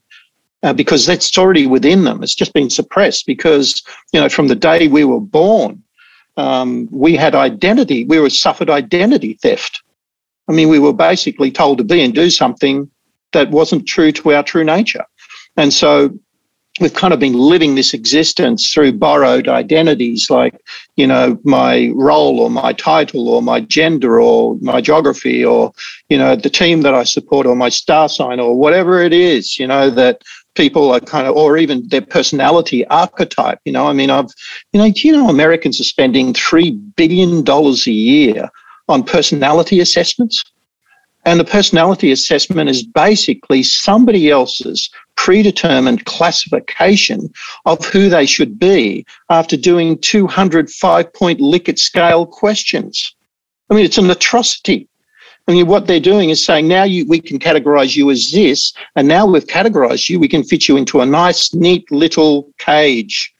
Uh, 0.62 0.74
because 0.74 1.06
that's 1.06 1.38
already 1.38 1.66
within 1.66 2.04
them. 2.04 2.22
It's 2.22 2.34
just 2.34 2.52
been 2.52 2.68
suppressed 2.68 3.24
because, 3.24 3.82
you 4.12 4.20
know, 4.20 4.28
from 4.28 4.48
the 4.48 4.54
day 4.54 4.88
we 4.88 5.04
were 5.04 5.18
born, 5.18 5.82
um, 6.40 6.88
we 6.90 7.16
had 7.16 7.34
identity, 7.34 8.04
we 8.04 8.18
were 8.18 8.30
suffered 8.30 8.70
identity 8.70 9.34
theft. 9.34 9.82
I 10.48 10.52
mean, 10.52 10.68
we 10.68 10.78
were 10.78 10.92
basically 10.94 11.50
told 11.50 11.78
to 11.78 11.84
be 11.84 12.02
and 12.02 12.14
do 12.14 12.30
something 12.30 12.90
that 13.32 13.50
wasn't 13.50 13.86
true 13.86 14.10
to 14.12 14.32
our 14.32 14.42
true 14.42 14.64
nature. 14.64 15.04
And 15.56 15.72
so 15.72 16.18
we've 16.80 16.94
kind 16.94 17.12
of 17.12 17.20
been 17.20 17.34
living 17.34 17.74
this 17.74 17.92
existence 17.92 18.72
through 18.72 18.92
borrowed 18.92 19.48
identities 19.48 20.30
like 20.30 20.54
you 20.96 21.06
know 21.06 21.38
my 21.44 21.90
role 21.94 22.40
or 22.40 22.48
my 22.48 22.72
title 22.72 23.28
or 23.28 23.42
my 23.42 23.60
gender 23.60 24.20
or 24.20 24.56
my 24.60 24.80
geography 24.80 25.44
or 25.44 25.72
you 26.08 26.16
know 26.16 26.36
the 26.36 26.48
team 26.48 26.82
that 26.82 26.94
i 26.94 27.04
support 27.04 27.46
or 27.46 27.56
my 27.56 27.68
star 27.68 28.08
sign 28.08 28.40
or 28.40 28.56
whatever 28.56 29.02
it 29.02 29.12
is 29.12 29.58
you 29.58 29.66
know 29.66 29.90
that 29.90 30.22
people 30.60 30.92
are 30.92 31.00
kind 31.00 31.26
of 31.26 31.34
or 31.34 31.56
even 31.56 31.88
their 31.88 32.02
personality 32.02 32.86
archetype 32.88 33.58
you 33.64 33.72
know 33.72 33.86
i 33.86 33.94
mean 33.94 34.10
i've 34.10 34.30
you 34.72 34.78
know 34.78 34.92
you 34.94 35.10
know 35.10 35.30
americans 35.30 35.80
are 35.80 35.84
spending 35.84 36.34
3 36.34 36.72
billion 37.00 37.42
dollars 37.42 37.86
a 37.86 37.92
year 37.92 38.46
on 38.86 39.02
personality 39.02 39.80
assessments 39.80 40.44
and 41.24 41.40
the 41.40 41.44
personality 41.44 42.12
assessment 42.12 42.68
is 42.68 42.82
basically 42.82 43.62
somebody 43.62 44.28
else's 44.28 44.90
predetermined 45.16 46.04
classification 46.04 47.32
of 47.64 47.82
who 47.86 48.10
they 48.10 48.26
should 48.26 48.58
be 48.58 49.06
after 49.30 49.56
doing 49.56 49.98
205 49.98 51.12
point 51.14 51.40
Likert 51.40 51.78
scale 51.78 52.26
questions. 52.26 53.14
I 53.70 53.74
mean, 53.74 53.84
it's 53.84 53.98
an 53.98 54.10
atrocity. 54.10 54.88
I 55.48 55.52
mean, 55.52 55.66
what 55.66 55.86
they're 55.86 56.00
doing 56.00 56.30
is 56.30 56.44
saying 56.44 56.68
now 56.68 56.84
you, 56.84 57.06
we 57.06 57.20
can 57.20 57.38
categorize 57.38 57.96
you 57.96 58.10
as 58.10 58.30
this, 58.30 58.72
and 58.94 59.08
now 59.08 59.26
we've 59.26 59.46
categorized 59.46 60.08
you, 60.08 60.20
we 60.20 60.28
can 60.28 60.44
fit 60.44 60.68
you 60.68 60.76
into 60.76 61.00
a 61.00 61.06
nice, 61.06 61.52
neat 61.54 61.90
little 61.90 62.48
cage. 62.58 63.34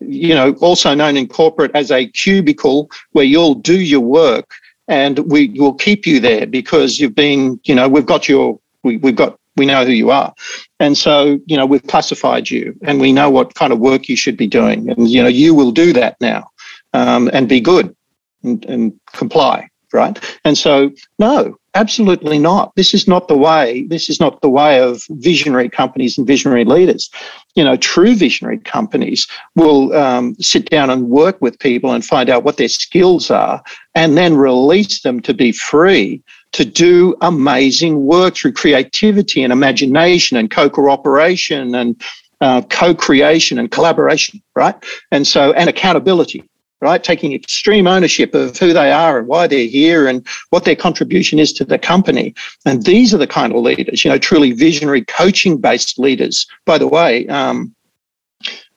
You 0.00 0.34
know, 0.34 0.54
also 0.54 0.94
known 0.94 1.16
in 1.16 1.28
corporate 1.28 1.70
as 1.76 1.92
a 1.92 2.08
cubicle 2.08 2.90
where 3.12 3.24
you'll 3.24 3.54
do 3.54 3.80
your 3.80 4.00
work 4.00 4.52
and 4.88 5.20
we 5.30 5.50
will 5.50 5.74
keep 5.74 6.06
you 6.06 6.18
there 6.18 6.44
because 6.44 6.98
you've 6.98 7.14
been, 7.14 7.60
you 7.62 7.74
know, 7.76 7.88
we've 7.88 8.06
got 8.06 8.28
your, 8.28 8.58
we, 8.82 8.96
we've 8.96 9.14
got, 9.14 9.38
we 9.56 9.64
know 9.64 9.84
who 9.84 9.92
you 9.92 10.10
are. 10.10 10.34
And 10.80 10.98
so, 10.98 11.38
you 11.46 11.56
know, 11.56 11.66
we've 11.66 11.86
classified 11.86 12.50
you 12.50 12.76
and 12.82 13.00
we 13.00 13.12
know 13.12 13.30
what 13.30 13.54
kind 13.54 13.72
of 13.72 13.78
work 13.78 14.08
you 14.08 14.16
should 14.16 14.36
be 14.36 14.48
doing. 14.48 14.90
And, 14.90 15.08
you 15.08 15.22
know, 15.22 15.28
you 15.28 15.54
will 15.54 15.70
do 15.70 15.92
that 15.92 16.20
now 16.20 16.50
um, 16.94 17.30
and 17.32 17.48
be 17.48 17.60
good 17.60 17.94
and, 18.42 18.64
and 18.64 19.00
comply 19.12 19.68
right? 19.92 20.18
And 20.44 20.56
so, 20.56 20.90
no, 21.18 21.56
absolutely 21.74 22.38
not. 22.38 22.74
This 22.76 22.94
is 22.94 23.08
not 23.08 23.28
the 23.28 23.36
way. 23.36 23.84
This 23.88 24.08
is 24.08 24.20
not 24.20 24.40
the 24.40 24.48
way 24.48 24.80
of 24.80 25.02
visionary 25.10 25.68
companies 25.68 26.18
and 26.18 26.26
visionary 26.26 26.64
leaders. 26.64 27.10
You 27.54 27.64
know, 27.64 27.76
true 27.76 28.14
visionary 28.14 28.58
companies 28.58 29.26
will 29.56 29.94
um, 29.94 30.34
sit 30.36 30.70
down 30.70 30.90
and 30.90 31.08
work 31.08 31.40
with 31.40 31.58
people 31.58 31.92
and 31.92 32.04
find 32.04 32.28
out 32.28 32.44
what 32.44 32.56
their 32.56 32.68
skills 32.68 33.30
are, 33.30 33.62
and 33.94 34.16
then 34.16 34.36
release 34.36 35.02
them 35.02 35.20
to 35.20 35.34
be 35.34 35.52
free 35.52 36.22
to 36.52 36.64
do 36.64 37.16
amazing 37.22 38.04
work 38.04 38.34
through 38.34 38.52
creativity 38.52 39.42
and 39.42 39.52
imagination 39.52 40.36
and 40.36 40.50
co-cooperation 40.50 41.74
and 41.74 42.02
uh, 42.42 42.60
co-creation 42.68 43.58
and 43.58 43.70
collaboration, 43.70 44.42
right? 44.54 44.74
And 45.10 45.26
so, 45.26 45.52
and 45.52 45.70
accountability 45.70 46.44
right? 46.82 47.02
Taking 47.02 47.32
extreme 47.32 47.86
ownership 47.86 48.34
of 48.34 48.58
who 48.58 48.72
they 48.72 48.90
are 48.90 49.18
and 49.20 49.28
why 49.28 49.46
they're 49.46 49.66
here 49.66 50.08
and 50.08 50.26
what 50.50 50.64
their 50.64 50.76
contribution 50.76 51.38
is 51.38 51.52
to 51.54 51.64
the 51.64 51.78
company. 51.78 52.34
And 52.66 52.84
these 52.84 53.14
are 53.14 53.18
the 53.18 53.26
kind 53.26 53.54
of 53.54 53.62
leaders, 53.62 54.04
you 54.04 54.10
know, 54.10 54.18
truly 54.18 54.52
visionary 54.52 55.04
coaching 55.04 55.58
based 55.58 55.98
leaders. 55.98 56.46
By 56.66 56.78
the 56.78 56.88
way, 56.88 57.26
um, 57.28 57.74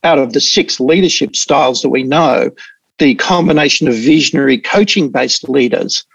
out 0.04 0.20
of 0.20 0.34
the 0.34 0.40
six 0.40 0.80
leadership 0.80 1.36
styles 1.36 1.82
that 1.82 1.90
we 1.90 2.04
know, 2.04 2.52
the 3.00 3.16
combination 3.16 3.88
of 3.88 3.96
visionary 3.96 4.60
coaching 4.60 5.10
based 5.10 5.50
leaders 5.50 6.06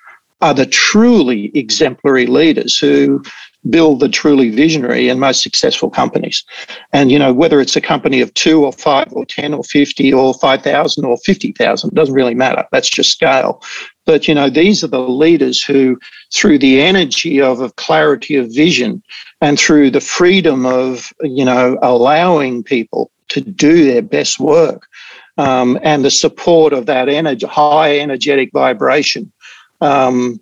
are 0.40 0.54
the 0.54 0.66
truly 0.66 1.50
exemplary 1.54 2.26
leaders 2.26 2.78
who 2.78 3.22
build 3.68 4.00
the 4.00 4.08
truly 4.08 4.50
visionary 4.50 5.08
and 5.08 5.20
most 5.20 5.42
successful 5.42 5.90
companies. 5.90 6.44
And, 6.92 7.10
you 7.10 7.18
know, 7.18 7.32
whether 7.32 7.60
it's 7.60 7.76
a 7.76 7.80
company 7.80 8.20
of 8.20 8.32
two 8.34 8.64
or 8.64 8.72
five 8.72 9.12
or 9.12 9.26
10 9.26 9.52
or 9.52 9.64
50 9.64 10.12
or 10.12 10.32
5,000 10.34 11.04
or 11.04 11.18
50,000, 11.18 11.94
doesn't 11.94 12.14
really 12.14 12.34
matter. 12.34 12.64
That's 12.72 12.88
just 12.88 13.12
scale. 13.12 13.62
But, 14.06 14.26
you 14.26 14.34
know, 14.34 14.48
these 14.48 14.82
are 14.82 14.88
the 14.88 15.00
leaders 15.00 15.62
who, 15.62 15.98
through 16.32 16.58
the 16.58 16.80
energy 16.80 17.40
of, 17.40 17.60
of 17.60 17.76
clarity 17.76 18.36
of 18.36 18.52
vision 18.52 19.02
and 19.40 19.58
through 19.58 19.90
the 19.90 20.00
freedom 20.00 20.64
of, 20.64 21.12
you 21.20 21.44
know, 21.44 21.78
allowing 21.82 22.62
people 22.62 23.10
to 23.28 23.40
do 23.40 23.84
their 23.84 24.02
best 24.02 24.40
work 24.40 24.88
um, 25.38 25.78
and 25.82 26.04
the 26.04 26.10
support 26.10 26.72
of 26.72 26.86
that 26.86 27.08
energy, 27.08 27.46
high 27.46 27.98
energetic 27.98 28.50
vibration, 28.52 29.32
um, 29.80 30.40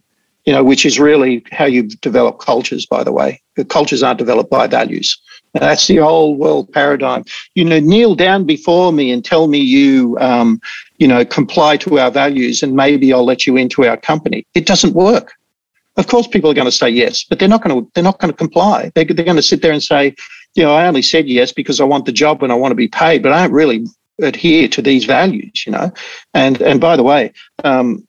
you 0.49 0.55
know, 0.55 0.65
which 0.65 0.87
is 0.87 0.99
really 0.99 1.45
how 1.53 1.67
you 1.67 1.83
develop 1.83 2.39
cultures, 2.39 2.87
by 2.87 3.05
the 3.05 3.13
way. 3.13 3.39
Cultures 3.69 4.03
aren't 4.03 4.19
developed 4.19 4.49
by 4.49 4.67
values. 4.67 5.21
And 5.53 5.63
that's 5.63 5.87
the 5.89 6.01
old 6.01 6.39
world 6.39 6.73
paradigm. 6.73 7.25
You 7.55 7.67
know, 7.67 7.81
kneel 7.81 8.15
down 8.15 8.47
before 8.47 8.91
me 8.91 9.11
and 9.11 9.23
tell 9.23 9.49
me 9.49 9.59
you, 9.59 10.17
um, 10.23 10.59
you 10.97 11.07
know, 11.07 11.23
comply 11.23 11.77
to 11.77 11.99
our 11.99 12.11
values 12.11 12.63
and 12.63 12.75
maybe 12.75 13.13
I'll 13.13 13.27
let 13.27 13.47
you 13.47 13.59
into 13.59 13.85
our 13.85 13.99
company. 13.99 14.47
It 14.55 14.65
doesn't 14.65 14.95
work. 14.95 15.35
Of 15.99 16.07
course, 16.07 16.27
people 16.27 16.51
are 16.51 16.55
going 16.55 16.65
to 16.65 16.73
say 16.73 16.89
yes, 16.89 17.25
but 17.25 17.39
they're 17.39 17.47
not 17.47 17.63
going 17.63 17.85
to. 17.85 17.91
They're 17.95 18.11
not 18.11 18.19
going 18.19 18.33
to 18.33 18.39
comply. 18.39 18.91
They're, 18.95 19.05
they're 19.05 19.27
going 19.27 19.37
to 19.37 19.43
sit 19.43 19.61
there 19.61 19.73
and 19.73 19.83
say, 19.83 20.15
you 20.55 20.63
know, 20.63 20.73
I 20.73 20.87
only 20.87 21.03
said 21.03 21.29
yes 21.29 21.53
because 21.53 21.79
I 21.79 21.85
want 21.85 22.07
the 22.07 22.13
job 22.13 22.43
and 22.43 22.51
I 22.51 22.55
want 22.55 22.71
to 22.71 22.77
be 22.77 22.89
paid, 22.89 23.23
but 23.23 23.33
I 23.33 23.43
don't 23.43 23.53
really 23.53 23.85
adhere 24.23 24.67
to 24.69 24.81
these 24.81 25.05
values. 25.05 25.67
You 25.67 25.73
know, 25.73 25.93
and 26.33 26.63
and 26.63 26.81
by 26.81 26.97
the 26.97 27.03
way, 27.03 27.35
um, 27.65 28.08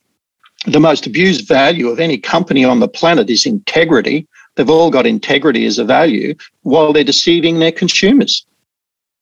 the 0.66 0.80
most 0.80 1.08
abused 1.08 1.48
value 1.48 1.90
of 1.90 2.00
any 2.00 2.18
company 2.18 2.66
on 2.66 2.80
the 2.80 2.88
planet 2.88 3.30
is 3.30 3.46
integrity. 3.46 4.28
They've 4.56 4.70
all 4.70 4.92
got 4.92 5.06
integrity 5.06 5.66
as 5.66 5.80
a 5.80 5.86
value 5.86 6.36
while 6.64 6.92
they're 6.92 7.04
deceiving 7.04 7.60
their 7.60 7.72
consumers 7.72 8.46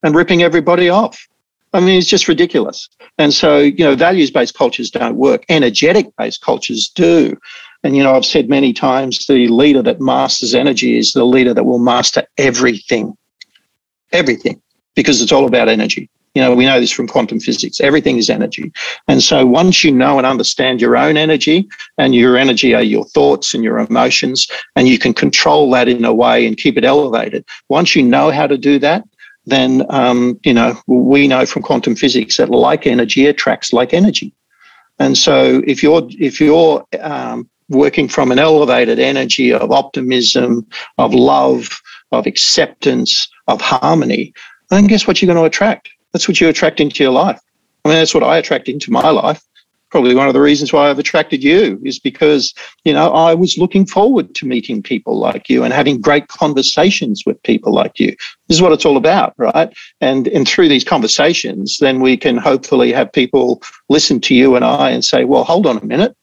and 0.04 0.16
ripping 0.16 0.42
everybody 0.42 0.90
off. 0.90 1.28
I 1.74 1.80
mean, 1.80 1.98
it's 1.98 2.08
just 2.08 2.28
ridiculous. 2.28 2.90
And 3.18 3.34
so, 3.34 3.60
you 3.60 3.84
know, 3.84 3.96
values 3.96 4.32
based 4.32 4.56
cultures 4.56 4.90
don't 4.90 5.18
work, 5.18 5.46
energetic 5.50 6.08
based 6.18 6.42
cultures 6.42 6.90
do. 6.90 7.38
And, 7.84 7.96
you 7.96 8.04
know, 8.04 8.16
I've 8.16 8.26
said 8.26 8.50
many 8.50 8.74
times 8.74 9.26
the 9.28 9.48
leader 9.48 9.84
that 9.84 10.02
masters 10.02 10.56
energy 10.56 10.98
is 10.98 11.14
the 11.14 11.26
leader 11.26 11.54
that 11.54 11.66
will 11.66 11.80
master 11.80 12.24
everything, 12.38 13.16
everything, 14.12 14.62
because 14.96 15.22
it's 15.22 15.32
all 15.32 15.46
about 15.46 15.70
energy. 15.70 16.10
You 16.38 16.44
know, 16.44 16.54
we 16.54 16.68
know 16.68 16.80
this 16.80 16.92
from 16.92 17.08
quantum 17.08 17.40
physics. 17.40 17.82
Everything 17.82 18.18
is 18.18 18.30
energy. 18.30 18.72
And 19.08 19.24
so 19.24 19.44
once 19.44 19.84
you 19.84 19.92
know 19.92 20.20
and 20.20 20.28
understand 20.28 20.80
your 20.80 20.96
own 20.96 21.18
energy, 21.18 21.68
and 21.98 22.14
your 22.14 22.38
energy 22.38 22.76
are 22.76 22.84
your 22.84 23.06
thoughts 23.06 23.56
and 23.56 23.64
your 23.64 23.80
emotions, 23.80 24.48
and 24.76 24.88
you 24.88 25.00
can 25.00 25.16
control 25.16 25.72
that 25.72 25.88
in 25.88 26.06
a 26.06 26.14
way 26.14 26.46
and 26.46 26.56
keep 26.56 26.78
it 26.78 26.86
elevated. 26.86 27.44
Once 27.70 27.96
you 27.96 28.04
know 28.04 28.30
how 28.30 28.46
to 28.46 28.56
do 28.56 28.78
that, 28.78 29.04
then 29.48 29.84
um, 29.90 30.40
you 30.44 30.54
know 30.54 30.80
we 30.86 31.28
know 31.28 31.44
from 31.48 31.64
quantum 31.64 31.96
physics 31.96 32.38
that 32.38 32.52
like 32.52 32.86
energy 32.86 33.26
attracts 33.26 33.74
like 33.74 33.92
energy. 33.92 34.32
And 35.00 35.18
so 35.18 35.64
if 35.66 35.82
you're 35.82 36.08
if 36.20 36.40
you're 36.40 36.86
um, 37.02 37.50
working 37.70 38.08
from 38.08 38.32
an 38.32 38.38
elevated 38.38 39.00
energy 39.00 39.52
of 39.52 39.72
optimism, 39.72 40.68
of 41.00 41.16
love, 41.16 41.82
of 42.12 42.28
acceptance, 42.28 43.28
of 43.48 43.60
harmony, 43.60 44.34
then 44.70 44.86
guess 44.86 45.08
what 45.08 45.20
you're 45.20 45.34
going 45.34 45.44
to 45.44 45.50
attract? 45.50 45.90
That's 46.14 46.28
what 46.28 46.40
you 46.42 46.48
attract 46.48 46.80
into 46.80 47.04
your 47.04 47.12
life. 47.12 47.40
I 47.86 47.90
mean, 47.90 47.98
that's 47.98 48.14
what 48.14 48.24
I 48.24 48.38
attract 48.38 48.68
into 48.68 48.92
my 48.92 49.10
life. 49.10 49.42
Probably 49.90 50.16
one 50.16 50.28
of 50.28 50.34
the 50.34 50.42
reasons 50.42 50.74
why 50.74 50.90
I've 50.90 51.00
attracted 51.00 51.42
you 51.42 51.80
is 51.86 51.98
because, 51.98 52.54
you 52.84 52.92
know, 52.92 53.14
I 53.14 53.34
was 53.34 53.58
looking 53.58 53.86
forward 53.86 54.36
to 54.36 54.46
meeting 54.46 54.84
people 54.84 55.18
like 55.18 55.48
you 55.48 55.64
and 55.64 55.74
having 55.74 56.02
great 56.02 56.28
conversations 56.28 57.24
with 57.26 57.42
people 57.44 57.74
like 57.74 57.98
you. 57.98 58.10
This 58.48 58.58
is 58.58 58.62
what 58.62 58.74
it's 58.74 58.86
all 58.86 58.98
about, 58.98 59.34
right? 59.38 59.74
And 60.02 60.28
and 60.28 60.46
through 60.46 60.68
these 60.68 60.84
conversations, 60.84 61.78
then 61.80 62.02
we 62.02 62.18
can 62.18 62.36
hopefully 62.36 62.92
have 62.92 63.14
people 63.14 63.62
listen 63.88 64.20
to 64.22 64.36
you 64.36 64.58
and 64.58 64.66
I 64.66 64.90
and 64.90 65.06
say, 65.06 65.24
well, 65.24 65.46
hold 65.46 65.66
on 65.66 65.78
a 65.78 65.86
minute. 65.86 66.18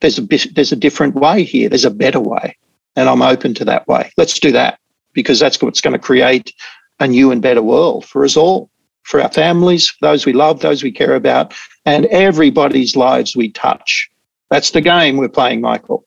There's 0.00 0.18
a 0.18 0.22
bit, 0.22 0.54
there's 0.54 0.72
a 0.72 0.76
different 0.76 1.14
way 1.14 1.42
here. 1.42 1.70
There's 1.70 1.86
a 1.86 1.90
better 1.90 2.20
way. 2.20 2.58
And 2.96 3.08
I'm 3.08 3.22
open 3.22 3.54
to 3.54 3.64
that 3.64 3.88
way. 3.88 4.12
Let's 4.18 4.38
do 4.38 4.52
that 4.52 4.78
because 5.14 5.40
that's 5.40 5.62
what's 5.62 5.80
going 5.80 5.94
to 5.94 5.98
create 5.98 6.52
a 7.00 7.06
new 7.06 7.30
and 7.30 7.40
better 7.40 7.62
world 7.62 8.04
for 8.04 8.24
us 8.24 8.36
all 8.36 8.70
for 9.06 9.20
our 9.20 9.32
families, 9.32 9.94
those 10.00 10.26
we 10.26 10.32
love, 10.32 10.60
those 10.60 10.82
we 10.82 10.90
care 10.90 11.14
about, 11.14 11.54
and 11.84 12.06
everybody's 12.06 12.96
lives 12.96 13.36
we 13.36 13.50
touch. 13.50 14.10
That's 14.50 14.72
the 14.72 14.80
game 14.80 15.16
we're 15.16 15.28
playing, 15.28 15.60
Michael. 15.60 16.04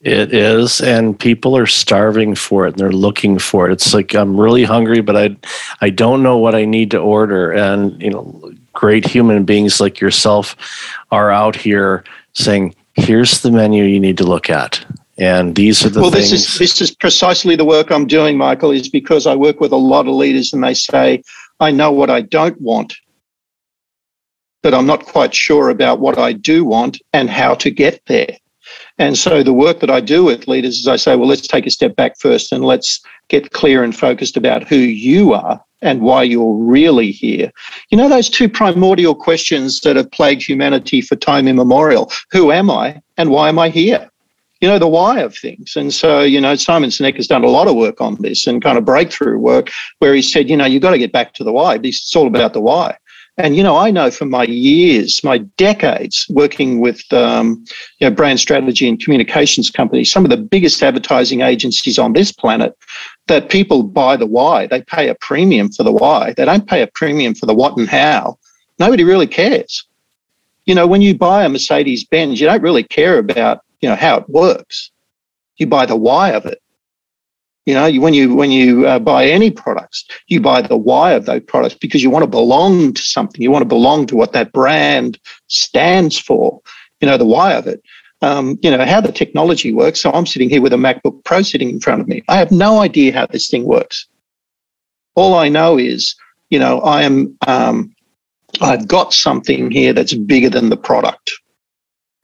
It 0.00 0.32
is, 0.32 0.80
and 0.80 1.18
people 1.18 1.56
are 1.56 1.66
starving 1.66 2.34
for 2.34 2.66
it 2.66 2.70
and 2.70 2.78
they're 2.78 2.92
looking 2.92 3.38
for 3.38 3.68
it. 3.68 3.72
It's 3.72 3.92
like 3.92 4.14
I'm 4.14 4.40
really 4.40 4.64
hungry, 4.64 5.00
but 5.00 5.16
I 5.16 5.36
I 5.80 5.90
don't 5.90 6.22
know 6.22 6.38
what 6.38 6.54
I 6.54 6.64
need 6.64 6.92
to 6.92 6.98
order. 6.98 7.52
And 7.52 8.00
you 8.00 8.10
know, 8.10 8.52
great 8.72 9.04
human 9.04 9.44
beings 9.44 9.80
like 9.80 10.00
yourself 10.00 10.56
are 11.10 11.32
out 11.32 11.56
here 11.56 12.04
saying, 12.32 12.76
here's 12.94 13.40
the 13.40 13.50
menu 13.50 13.84
you 13.84 13.98
need 13.98 14.18
to 14.18 14.24
look 14.24 14.48
at. 14.48 14.82
And 15.18 15.56
these 15.56 15.84
are 15.84 15.88
the 15.88 16.00
well, 16.00 16.12
things. 16.12 16.30
this 16.30 16.48
is 16.52 16.58
this 16.58 16.80
is 16.80 16.94
precisely 16.94 17.56
the 17.56 17.64
work 17.64 17.90
I'm 17.90 18.06
doing, 18.06 18.38
Michael, 18.38 18.70
is 18.70 18.88
because 18.88 19.26
I 19.26 19.34
work 19.34 19.58
with 19.60 19.72
a 19.72 19.76
lot 19.76 20.06
of 20.06 20.14
leaders 20.14 20.52
and 20.52 20.62
they 20.62 20.74
say, 20.74 21.24
I 21.60 21.70
know 21.70 21.90
what 21.90 22.10
I 22.10 22.20
don't 22.20 22.60
want, 22.60 22.94
but 24.62 24.74
I'm 24.74 24.86
not 24.86 25.06
quite 25.06 25.34
sure 25.34 25.70
about 25.70 26.00
what 26.00 26.18
I 26.18 26.32
do 26.32 26.64
want 26.64 27.00
and 27.12 27.28
how 27.28 27.54
to 27.54 27.70
get 27.70 28.00
there. 28.06 28.36
And 28.98 29.16
so 29.16 29.42
the 29.42 29.52
work 29.52 29.80
that 29.80 29.90
I 29.90 30.00
do 30.00 30.24
with 30.24 30.48
leaders 30.48 30.78
is 30.78 30.88
I 30.88 30.96
say, 30.96 31.16
well, 31.16 31.28
let's 31.28 31.46
take 31.46 31.66
a 31.66 31.70
step 31.70 31.96
back 31.96 32.18
first 32.18 32.52
and 32.52 32.64
let's 32.64 33.00
get 33.28 33.52
clear 33.52 33.82
and 33.82 33.96
focused 33.96 34.36
about 34.36 34.68
who 34.68 34.76
you 34.76 35.32
are 35.32 35.62
and 35.80 36.00
why 36.00 36.22
you're 36.24 36.54
really 36.54 37.12
here. 37.12 37.50
You 37.90 37.98
know, 37.98 38.08
those 38.08 38.28
two 38.28 38.48
primordial 38.48 39.14
questions 39.14 39.80
that 39.80 39.96
have 39.96 40.10
plagued 40.10 40.42
humanity 40.42 41.00
for 41.00 41.16
time 41.16 41.46
immemorial 41.46 42.10
who 42.30 42.50
am 42.50 42.70
I 42.70 43.00
and 43.16 43.30
why 43.30 43.48
am 43.48 43.58
I 43.58 43.68
here? 43.68 44.10
You 44.60 44.68
know, 44.68 44.78
the 44.78 44.88
why 44.88 45.20
of 45.20 45.36
things. 45.36 45.76
And 45.76 45.94
so, 45.94 46.20
you 46.22 46.40
know, 46.40 46.56
Simon 46.56 46.90
Sinek 46.90 47.16
has 47.16 47.28
done 47.28 47.44
a 47.44 47.48
lot 47.48 47.68
of 47.68 47.76
work 47.76 48.00
on 48.00 48.16
this 48.20 48.46
and 48.46 48.62
kind 48.62 48.76
of 48.76 48.84
breakthrough 48.84 49.38
work 49.38 49.70
where 50.00 50.14
he 50.14 50.22
said, 50.22 50.50
you 50.50 50.56
know, 50.56 50.66
you've 50.66 50.82
got 50.82 50.90
to 50.90 50.98
get 50.98 51.12
back 51.12 51.32
to 51.34 51.44
the 51.44 51.52
why. 51.52 51.78
It's 51.82 52.16
all 52.16 52.26
about 52.26 52.54
the 52.54 52.60
why. 52.60 52.96
And 53.38 53.54
you 53.54 53.62
know, 53.62 53.76
I 53.76 53.92
know 53.92 54.10
from 54.10 54.30
my 54.30 54.42
years, 54.42 55.22
my 55.22 55.38
decades 55.38 56.26
working 56.28 56.80
with 56.80 57.00
um, 57.12 57.64
you 58.00 58.08
know, 58.08 58.14
brand 58.14 58.40
strategy 58.40 58.88
and 58.88 59.00
communications 59.00 59.70
companies, 59.70 60.10
some 60.10 60.24
of 60.24 60.30
the 60.30 60.36
biggest 60.36 60.82
advertising 60.82 61.42
agencies 61.42 62.00
on 62.00 62.14
this 62.14 62.32
planet, 62.32 62.76
that 63.28 63.48
people 63.48 63.84
buy 63.84 64.16
the 64.16 64.26
why. 64.26 64.66
They 64.66 64.82
pay 64.82 65.08
a 65.08 65.14
premium 65.14 65.70
for 65.70 65.84
the 65.84 65.92
why. 65.92 66.34
They 66.36 66.44
don't 66.44 66.66
pay 66.66 66.82
a 66.82 66.88
premium 66.88 67.36
for 67.36 67.46
the 67.46 67.54
what 67.54 67.76
and 67.76 67.88
how. 67.88 68.38
Nobody 68.80 69.04
really 69.04 69.28
cares. 69.28 69.86
You 70.66 70.74
know, 70.74 70.88
when 70.88 71.00
you 71.00 71.16
buy 71.16 71.44
a 71.44 71.48
Mercedes 71.48 72.04
Benz, 72.04 72.40
you 72.40 72.46
don't 72.48 72.62
really 72.62 72.82
care 72.82 73.18
about 73.18 73.60
you 73.80 73.88
know 73.88 73.96
how 73.96 74.18
it 74.18 74.28
works. 74.28 74.90
You 75.56 75.66
buy 75.66 75.86
the 75.86 75.96
why 75.96 76.30
of 76.30 76.46
it. 76.46 76.60
You 77.66 77.74
know, 77.74 77.92
when 78.00 78.14
you 78.14 78.34
when 78.34 78.50
you 78.50 78.86
uh, 78.86 78.98
buy 78.98 79.26
any 79.26 79.50
products, 79.50 80.06
you 80.26 80.40
buy 80.40 80.62
the 80.62 80.76
why 80.76 81.12
of 81.12 81.26
those 81.26 81.42
products 81.42 81.74
because 81.74 82.02
you 82.02 82.08
want 82.08 82.22
to 82.22 82.30
belong 82.30 82.94
to 82.94 83.02
something. 83.02 83.42
You 83.42 83.50
want 83.50 83.62
to 83.62 83.68
belong 83.68 84.06
to 84.06 84.16
what 84.16 84.32
that 84.32 84.52
brand 84.52 85.18
stands 85.48 86.18
for. 86.18 86.62
You 87.00 87.08
know, 87.08 87.18
the 87.18 87.26
why 87.26 87.52
of 87.52 87.66
it. 87.66 87.82
Um, 88.22 88.58
you 88.62 88.70
know 88.70 88.84
how 88.84 89.00
the 89.00 89.12
technology 89.12 89.72
works. 89.72 90.00
So 90.00 90.10
I'm 90.10 90.26
sitting 90.26 90.48
here 90.48 90.62
with 90.62 90.72
a 90.72 90.76
MacBook 90.76 91.22
Pro 91.24 91.42
sitting 91.42 91.68
in 91.68 91.78
front 91.78 92.00
of 92.00 92.08
me. 92.08 92.22
I 92.28 92.38
have 92.38 92.50
no 92.50 92.80
idea 92.80 93.12
how 93.12 93.26
this 93.26 93.48
thing 93.48 93.64
works. 93.64 94.06
All 95.14 95.34
I 95.34 95.48
know 95.48 95.78
is, 95.78 96.16
you 96.48 96.58
know, 96.58 96.80
I 96.80 97.02
am. 97.02 97.36
Um, 97.46 97.94
I've 98.62 98.88
got 98.88 99.12
something 99.12 99.70
here 99.70 99.92
that's 99.92 100.14
bigger 100.14 100.48
than 100.48 100.70
the 100.70 100.76
product 100.76 101.30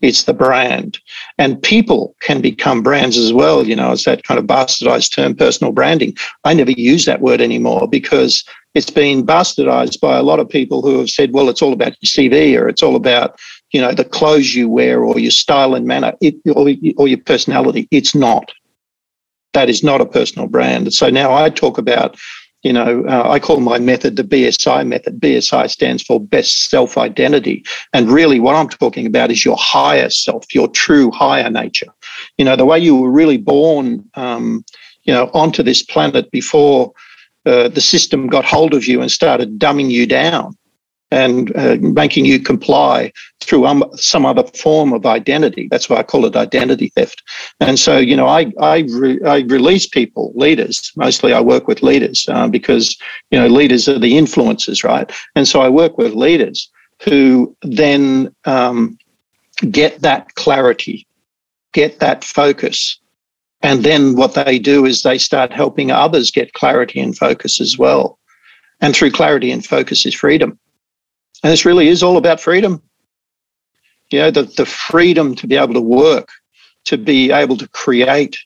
it's 0.01 0.25
the 0.25 0.35
brand. 0.35 0.99
And 1.39 1.63
people 1.63 2.15
can 2.21 2.41
become 2.41 2.83
brands 2.83 3.17
as 3.17 3.33
well. 3.33 3.67
You 3.67 3.77
know, 3.77 3.93
it's 3.93 4.05
that 4.05 4.25
kind 4.25 4.39
of 4.39 4.47
bastardized 4.47 5.15
term, 5.15 5.35
personal 5.35 5.73
branding. 5.73 6.15
I 6.45 6.55
never 6.55 6.73
use 6.73 7.05
that 7.07 7.21
word 7.21 7.41
anymore 7.41 7.89
because 7.89 8.45
it's 8.75 8.91
been 8.91 9.25
bastardized 9.25 10.01
by 10.01 10.19
a 10.19 10.23
lot 10.23 10.41
of 10.41 10.49
people 10.49 10.83
who 10.83 10.99
have 10.99 11.11
said, 11.11 11.33
well, 11.33 11.49
it's 11.49 11.63
all 11.63 11.73
about 11.73 11.97
your 12.01 12.09
CV 12.31 12.61
or 12.61 12.69
it's 12.69 12.83
all 12.83 12.97
about, 12.97 13.39
you 13.73 13.81
know, 13.81 13.93
the 13.93 14.05
clothes 14.05 14.55
you 14.55 14.69
wear 14.69 15.03
or 15.05 15.19
your 15.19 15.31
style 15.31 15.75
and 15.75 15.87
manner 15.87 16.13
it, 16.21 16.35
or, 16.47 16.69
or 16.97 17.09
your 17.09 17.19
personality. 17.19 17.89
It's 17.91 18.15
not. 18.15 18.53
That 19.53 19.71
is 19.71 19.85
not 19.85 20.01
a 20.01 20.07
personal 20.07 20.49
brand. 20.49 20.93
So 20.93 21.09
now 21.09 21.33
I 21.33 21.49
talk 21.49 21.79
about 21.79 22.19
you 22.65 22.73
know, 22.73 23.05
uh, 23.07 23.29
I 23.29 23.39
call 23.39 23.61
my 23.61 23.79
method 23.79 24.17
the 24.17 24.25
BSI 24.25 24.87
method. 24.87 25.21
BSI 25.21 25.71
stands 25.71 26.03
for 26.03 26.19
best 26.19 26.71
self 26.71 26.97
identity. 26.97 27.63
And 27.93 28.11
really, 28.11 28.41
what 28.41 28.57
I'm 28.57 28.71
talking 28.71 29.07
about 29.07 29.31
is 29.31 29.45
your 29.45 29.59
higher 29.59 30.09
self, 30.09 30.53
your 30.55 30.69
true 30.69 31.11
higher 31.11 31.51
nature. 31.51 31.93
You 32.39 32.47
know, 32.47 32.57
the 32.57 32.65
way 32.65 32.79
you 32.79 32.97
were 32.97 33.11
really 33.11 33.37
born, 33.37 34.09
um, 34.15 34.65
you 35.05 35.13
know, 35.13 35.31
onto 35.35 35.63
this 35.63 35.83
planet 35.83 36.31
before 36.31 36.93
uh, 37.45 37.69
the 37.69 37.83
system 37.83 38.29
got 38.29 38.47
hold 38.47 38.73
of 38.73 38.87
you 38.87 39.03
and 39.03 39.13
started 39.13 39.59
dumbing 39.59 39.91
you 39.91 40.07
down 40.07 40.57
and 41.15 41.55
uh, 41.57 41.77
making 41.81 42.25
you 42.25 42.41
comply 42.41 43.13
through 43.41 43.67
um, 43.67 43.85
some 43.95 44.27
other 44.27 44.43
form 44.43 44.93
of 44.93 45.07
identity. 45.07 45.69
That's 45.71 45.89
why 45.89 45.99
I 45.99 46.03
call 46.03 46.27
it 46.27 46.35
identity 46.35 46.89
theft. 46.97 47.23
And 47.61 47.79
so, 47.79 47.99
you 47.99 48.17
know, 48.17 48.27
I 48.27 48.53
I, 48.61 48.85
re- 48.91 49.23
I 49.25 49.39
release 49.43 49.87
people, 49.87 50.33
leaders. 50.35 50.93
Mostly, 50.97 51.33
I 51.33 51.41
work 51.41 51.69
with 51.69 51.83
leaders 51.83 52.27
uh, 52.29 52.49
because 52.49 52.97
you 53.31 53.39
know 53.39 53.47
leaders 53.47 53.89
are 53.89 53.99
the 53.99 54.15
influencers, 54.15 54.83
right? 54.83 55.11
And 55.37 55.47
so 55.47 55.61
I 55.61 55.69
work 55.69 55.97
with 55.99 56.15
leaders 56.15 56.69
who 57.05 57.57
then 57.63 58.35
um, 58.45 58.99
get 59.71 60.01
that 60.01 60.35
clarity, 60.35 61.07
get 61.73 62.01
that 62.01 62.25
focus. 62.25 62.99
And 63.63 63.83
then 63.83 64.17
what 64.17 64.35
they 64.35 64.59
do 64.59 64.85
is 64.85 65.03
they 65.03 65.19
start 65.19 65.53
helping 65.53 65.91
others 65.91 66.31
get 66.31 66.53
clarity 66.53 67.01
and 67.01 67.17
focus 67.17 67.61
as 67.61 67.79
well. 67.79 68.19
And 68.81 68.95
through 68.95 69.13
clarity 69.13 69.51
and 69.51 69.65
focus 69.65 70.05
is 70.05 70.15
freedom. 70.15 70.59
And 71.45 71.53
this 71.53 71.67
really 71.67 71.89
is 71.89 72.03
all 72.03 72.17
about 72.17 72.41
freedom. 72.41 72.83
You 74.11 74.21
know, 74.21 74.31
the, 74.31 74.45
the 74.45 74.65
freedom 74.65 75.35
to 75.35 75.47
be 75.47 75.57
able 75.57 75.75
to 75.75 75.81
work, 75.81 76.31
to 76.87 76.97
be 76.97 77.31
able 77.31 77.59
to 77.59 77.69
create, 77.69 78.39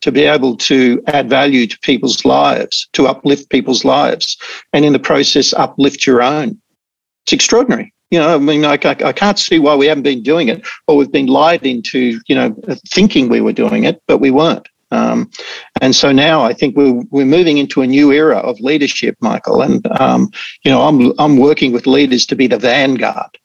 to 0.00 0.10
be 0.10 0.22
able 0.22 0.56
to 0.56 1.02
add 1.08 1.28
value 1.28 1.66
to 1.66 1.78
people's 1.80 2.24
lives, 2.24 2.88
to 2.94 3.06
uplift 3.06 3.50
people's 3.50 3.84
lives, 3.84 4.38
and 4.72 4.86
in 4.86 4.94
the 4.94 4.98
process, 4.98 5.52
uplift 5.52 6.06
your 6.06 6.22
own. 6.22 6.58
It's 7.24 7.34
extraordinary. 7.34 7.92
You 8.10 8.20
know, 8.20 8.34
I 8.34 8.38
mean, 8.38 8.64
I, 8.64 8.78
I, 8.82 8.96
I 9.04 9.12
can't 9.12 9.38
see 9.38 9.58
why 9.58 9.76
we 9.76 9.86
haven't 9.86 10.04
been 10.04 10.22
doing 10.22 10.48
it, 10.48 10.66
or 10.88 10.96
we've 10.96 11.12
been 11.12 11.26
lied 11.26 11.66
into, 11.66 12.20
you 12.26 12.34
know, 12.34 12.56
thinking 12.88 13.28
we 13.28 13.42
were 13.42 13.52
doing 13.52 13.84
it, 13.84 14.02
but 14.08 14.16
we 14.16 14.30
weren't. 14.30 14.66
Um, 14.90 15.30
and 15.80 15.94
so 15.94 16.12
now 16.12 16.42
I 16.42 16.52
think 16.52 16.76
we're, 16.76 17.02
we're 17.10 17.24
moving 17.24 17.58
into 17.58 17.82
a 17.82 17.86
new 17.86 18.12
era 18.12 18.38
of 18.38 18.60
leadership, 18.60 19.16
Michael. 19.20 19.62
And, 19.62 19.86
um, 20.00 20.30
you 20.64 20.70
know, 20.70 20.82
I'm, 20.82 21.12
I'm 21.18 21.36
working 21.36 21.72
with 21.72 21.86
leaders 21.86 22.26
to 22.26 22.36
be 22.36 22.46
the 22.46 22.58
vanguard 22.58 23.38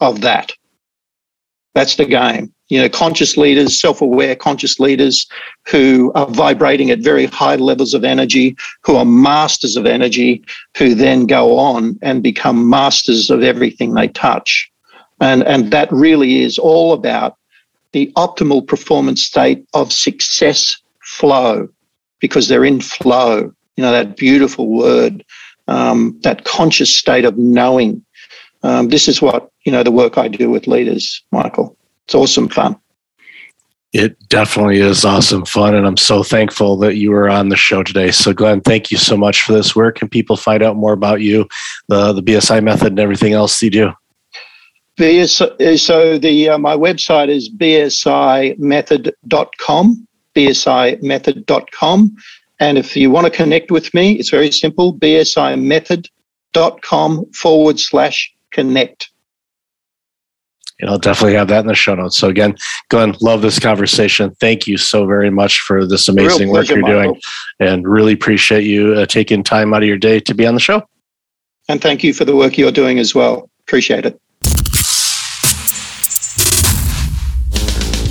of 0.00 0.20
that. 0.20 0.52
That's 1.74 1.96
the 1.96 2.06
game. 2.06 2.52
You 2.68 2.82
know, 2.82 2.88
conscious 2.88 3.36
leaders, 3.36 3.80
self 3.80 4.02
aware 4.02 4.36
conscious 4.36 4.78
leaders 4.78 5.26
who 5.66 6.12
are 6.14 6.26
vibrating 6.26 6.90
at 6.90 6.98
very 6.98 7.24
high 7.26 7.56
levels 7.56 7.94
of 7.94 8.04
energy, 8.04 8.56
who 8.82 8.96
are 8.96 9.06
masters 9.06 9.76
of 9.76 9.86
energy, 9.86 10.44
who 10.76 10.94
then 10.94 11.26
go 11.26 11.56
on 11.58 11.98
and 12.02 12.22
become 12.22 12.68
masters 12.68 13.30
of 13.30 13.42
everything 13.42 13.94
they 13.94 14.08
touch. 14.08 14.70
And, 15.20 15.42
and 15.44 15.70
that 15.70 15.90
really 15.90 16.42
is 16.42 16.58
all 16.58 16.92
about 16.92 17.37
the 17.92 18.12
optimal 18.16 18.66
performance 18.66 19.22
state 19.22 19.64
of 19.74 19.92
success 19.92 20.80
flow 21.02 21.68
because 22.20 22.48
they're 22.48 22.64
in 22.64 22.80
flow. 22.80 23.52
You 23.76 23.84
know, 23.84 23.92
that 23.92 24.16
beautiful 24.16 24.68
word, 24.68 25.24
um, 25.68 26.18
that 26.22 26.44
conscious 26.44 26.94
state 26.94 27.24
of 27.24 27.38
knowing. 27.38 28.04
Um, 28.62 28.88
this 28.88 29.06
is 29.06 29.22
what, 29.22 29.50
you 29.64 29.70
know, 29.70 29.84
the 29.84 29.92
work 29.92 30.18
I 30.18 30.26
do 30.26 30.50
with 30.50 30.66
leaders, 30.66 31.22
Michael. 31.30 31.76
It's 32.04 32.14
awesome 32.14 32.48
fun. 32.48 32.76
It 33.92 34.18
definitely 34.28 34.80
is 34.80 35.04
awesome 35.04 35.46
fun. 35.46 35.74
And 35.74 35.86
I'm 35.86 35.96
so 35.96 36.22
thankful 36.22 36.76
that 36.78 36.96
you 36.96 37.10
were 37.10 37.30
on 37.30 37.48
the 37.48 37.56
show 37.56 37.82
today. 37.82 38.10
So, 38.10 38.34
Glenn, 38.34 38.60
thank 38.60 38.90
you 38.90 38.98
so 38.98 39.16
much 39.16 39.42
for 39.42 39.52
this. 39.52 39.74
Where 39.74 39.92
can 39.92 40.08
people 40.08 40.36
find 40.36 40.62
out 40.62 40.76
more 40.76 40.92
about 40.92 41.20
you, 41.20 41.48
the, 41.86 42.12
the 42.12 42.22
BSI 42.22 42.62
method, 42.62 42.88
and 42.88 42.98
everything 42.98 43.32
else 43.32 43.62
you 43.62 43.70
do? 43.70 43.92
BS, 44.98 45.78
so 45.78 46.18
the 46.18 46.50
uh, 46.50 46.58
my 46.58 46.76
website 46.76 47.28
is 47.28 47.48
bsimethod.com, 47.48 50.08
bsimethod.com. 50.34 52.16
And 52.60 52.76
if 52.76 52.96
you 52.96 53.08
want 53.10 53.26
to 53.26 53.30
connect 53.30 53.70
with 53.70 53.94
me, 53.94 54.14
it's 54.14 54.30
very 54.30 54.50
simple, 54.50 54.92
bsimethod.com 54.94 57.32
forward 57.32 57.78
slash 57.78 58.34
connect. 58.52 59.10
And 60.80 60.90
I'll 60.90 60.98
definitely 60.98 61.36
have 61.36 61.46
that 61.48 61.60
in 61.60 61.66
the 61.66 61.74
show 61.74 61.94
notes. 61.94 62.18
So 62.18 62.28
again, 62.28 62.56
Glenn, 62.88 63.14
love 63.20 63.42
this 63.42 63.58
conversation. 63.58 64.34
Thank 64.40 64.66
you 64.66 64.76
so 64.76 65.06
very 65.06 65.30
much 65.30 65.60
for 65.60 65.86
this 65.86 66.08
amazing 66.08 66.50
pleasure, 66.50 66.50
work 66.50 66.68
you're 66.68 66.80
Michael. 66.80 67.14
doing, 67.14 67.20
and 67.60 67.86
really 67.86 68.12
appreciate 68.12 68.64
you 68.64 68.94
uh, 68.94 69.06
taking 69.06 69.42
time 69.42 69.74
out 69.74 69.82
of 69.82 69.88
your 69.88 69.98
day 69.98 70.20
to 70.20 70.34
be 70.34 70.46
on 70.46 70.54
the 70.54 70.60
show. 70.60 70.82
And 71.68 71.80
thank 71.80 72.04
you 72.04 72.14
for 72.14 72.24
the 72.24 72.36
work 72.36 72.58
you're 72.58 72.72
doing 72.72 72.98
as 72.98 73.14
well. 73.14 73.50
Appreciate 73.60 74.06
it. 74.06 74.20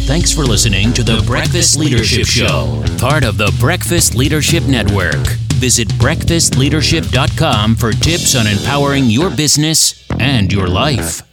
Thanks 0.08 0.34
for 0.34 0.46
listening 0.46 0.93
to 0.93 1.04
the 1.04 1.22
Breakfast 1.28 1.78
Leadership 1.78 2.26
Show, 2.26 2.82
part 2.98 3.26
of 3.26 3.38
the 3.38 3.54
Breakfast 3.60 4.15
Leadership 4.15 4.63
Network. 4.63 5.28
Visit 5.60 5.89
breakfastleadership.com 6.00 7.76
for 7.76 7.91
tips 7.91 8.34
on 8.34 8.48
empowering 8.48 9.10
your 9.10 9.30
business 9.30 10.08
and 10.17 10.52
your 10.54 10.70
life. 10.70 11.27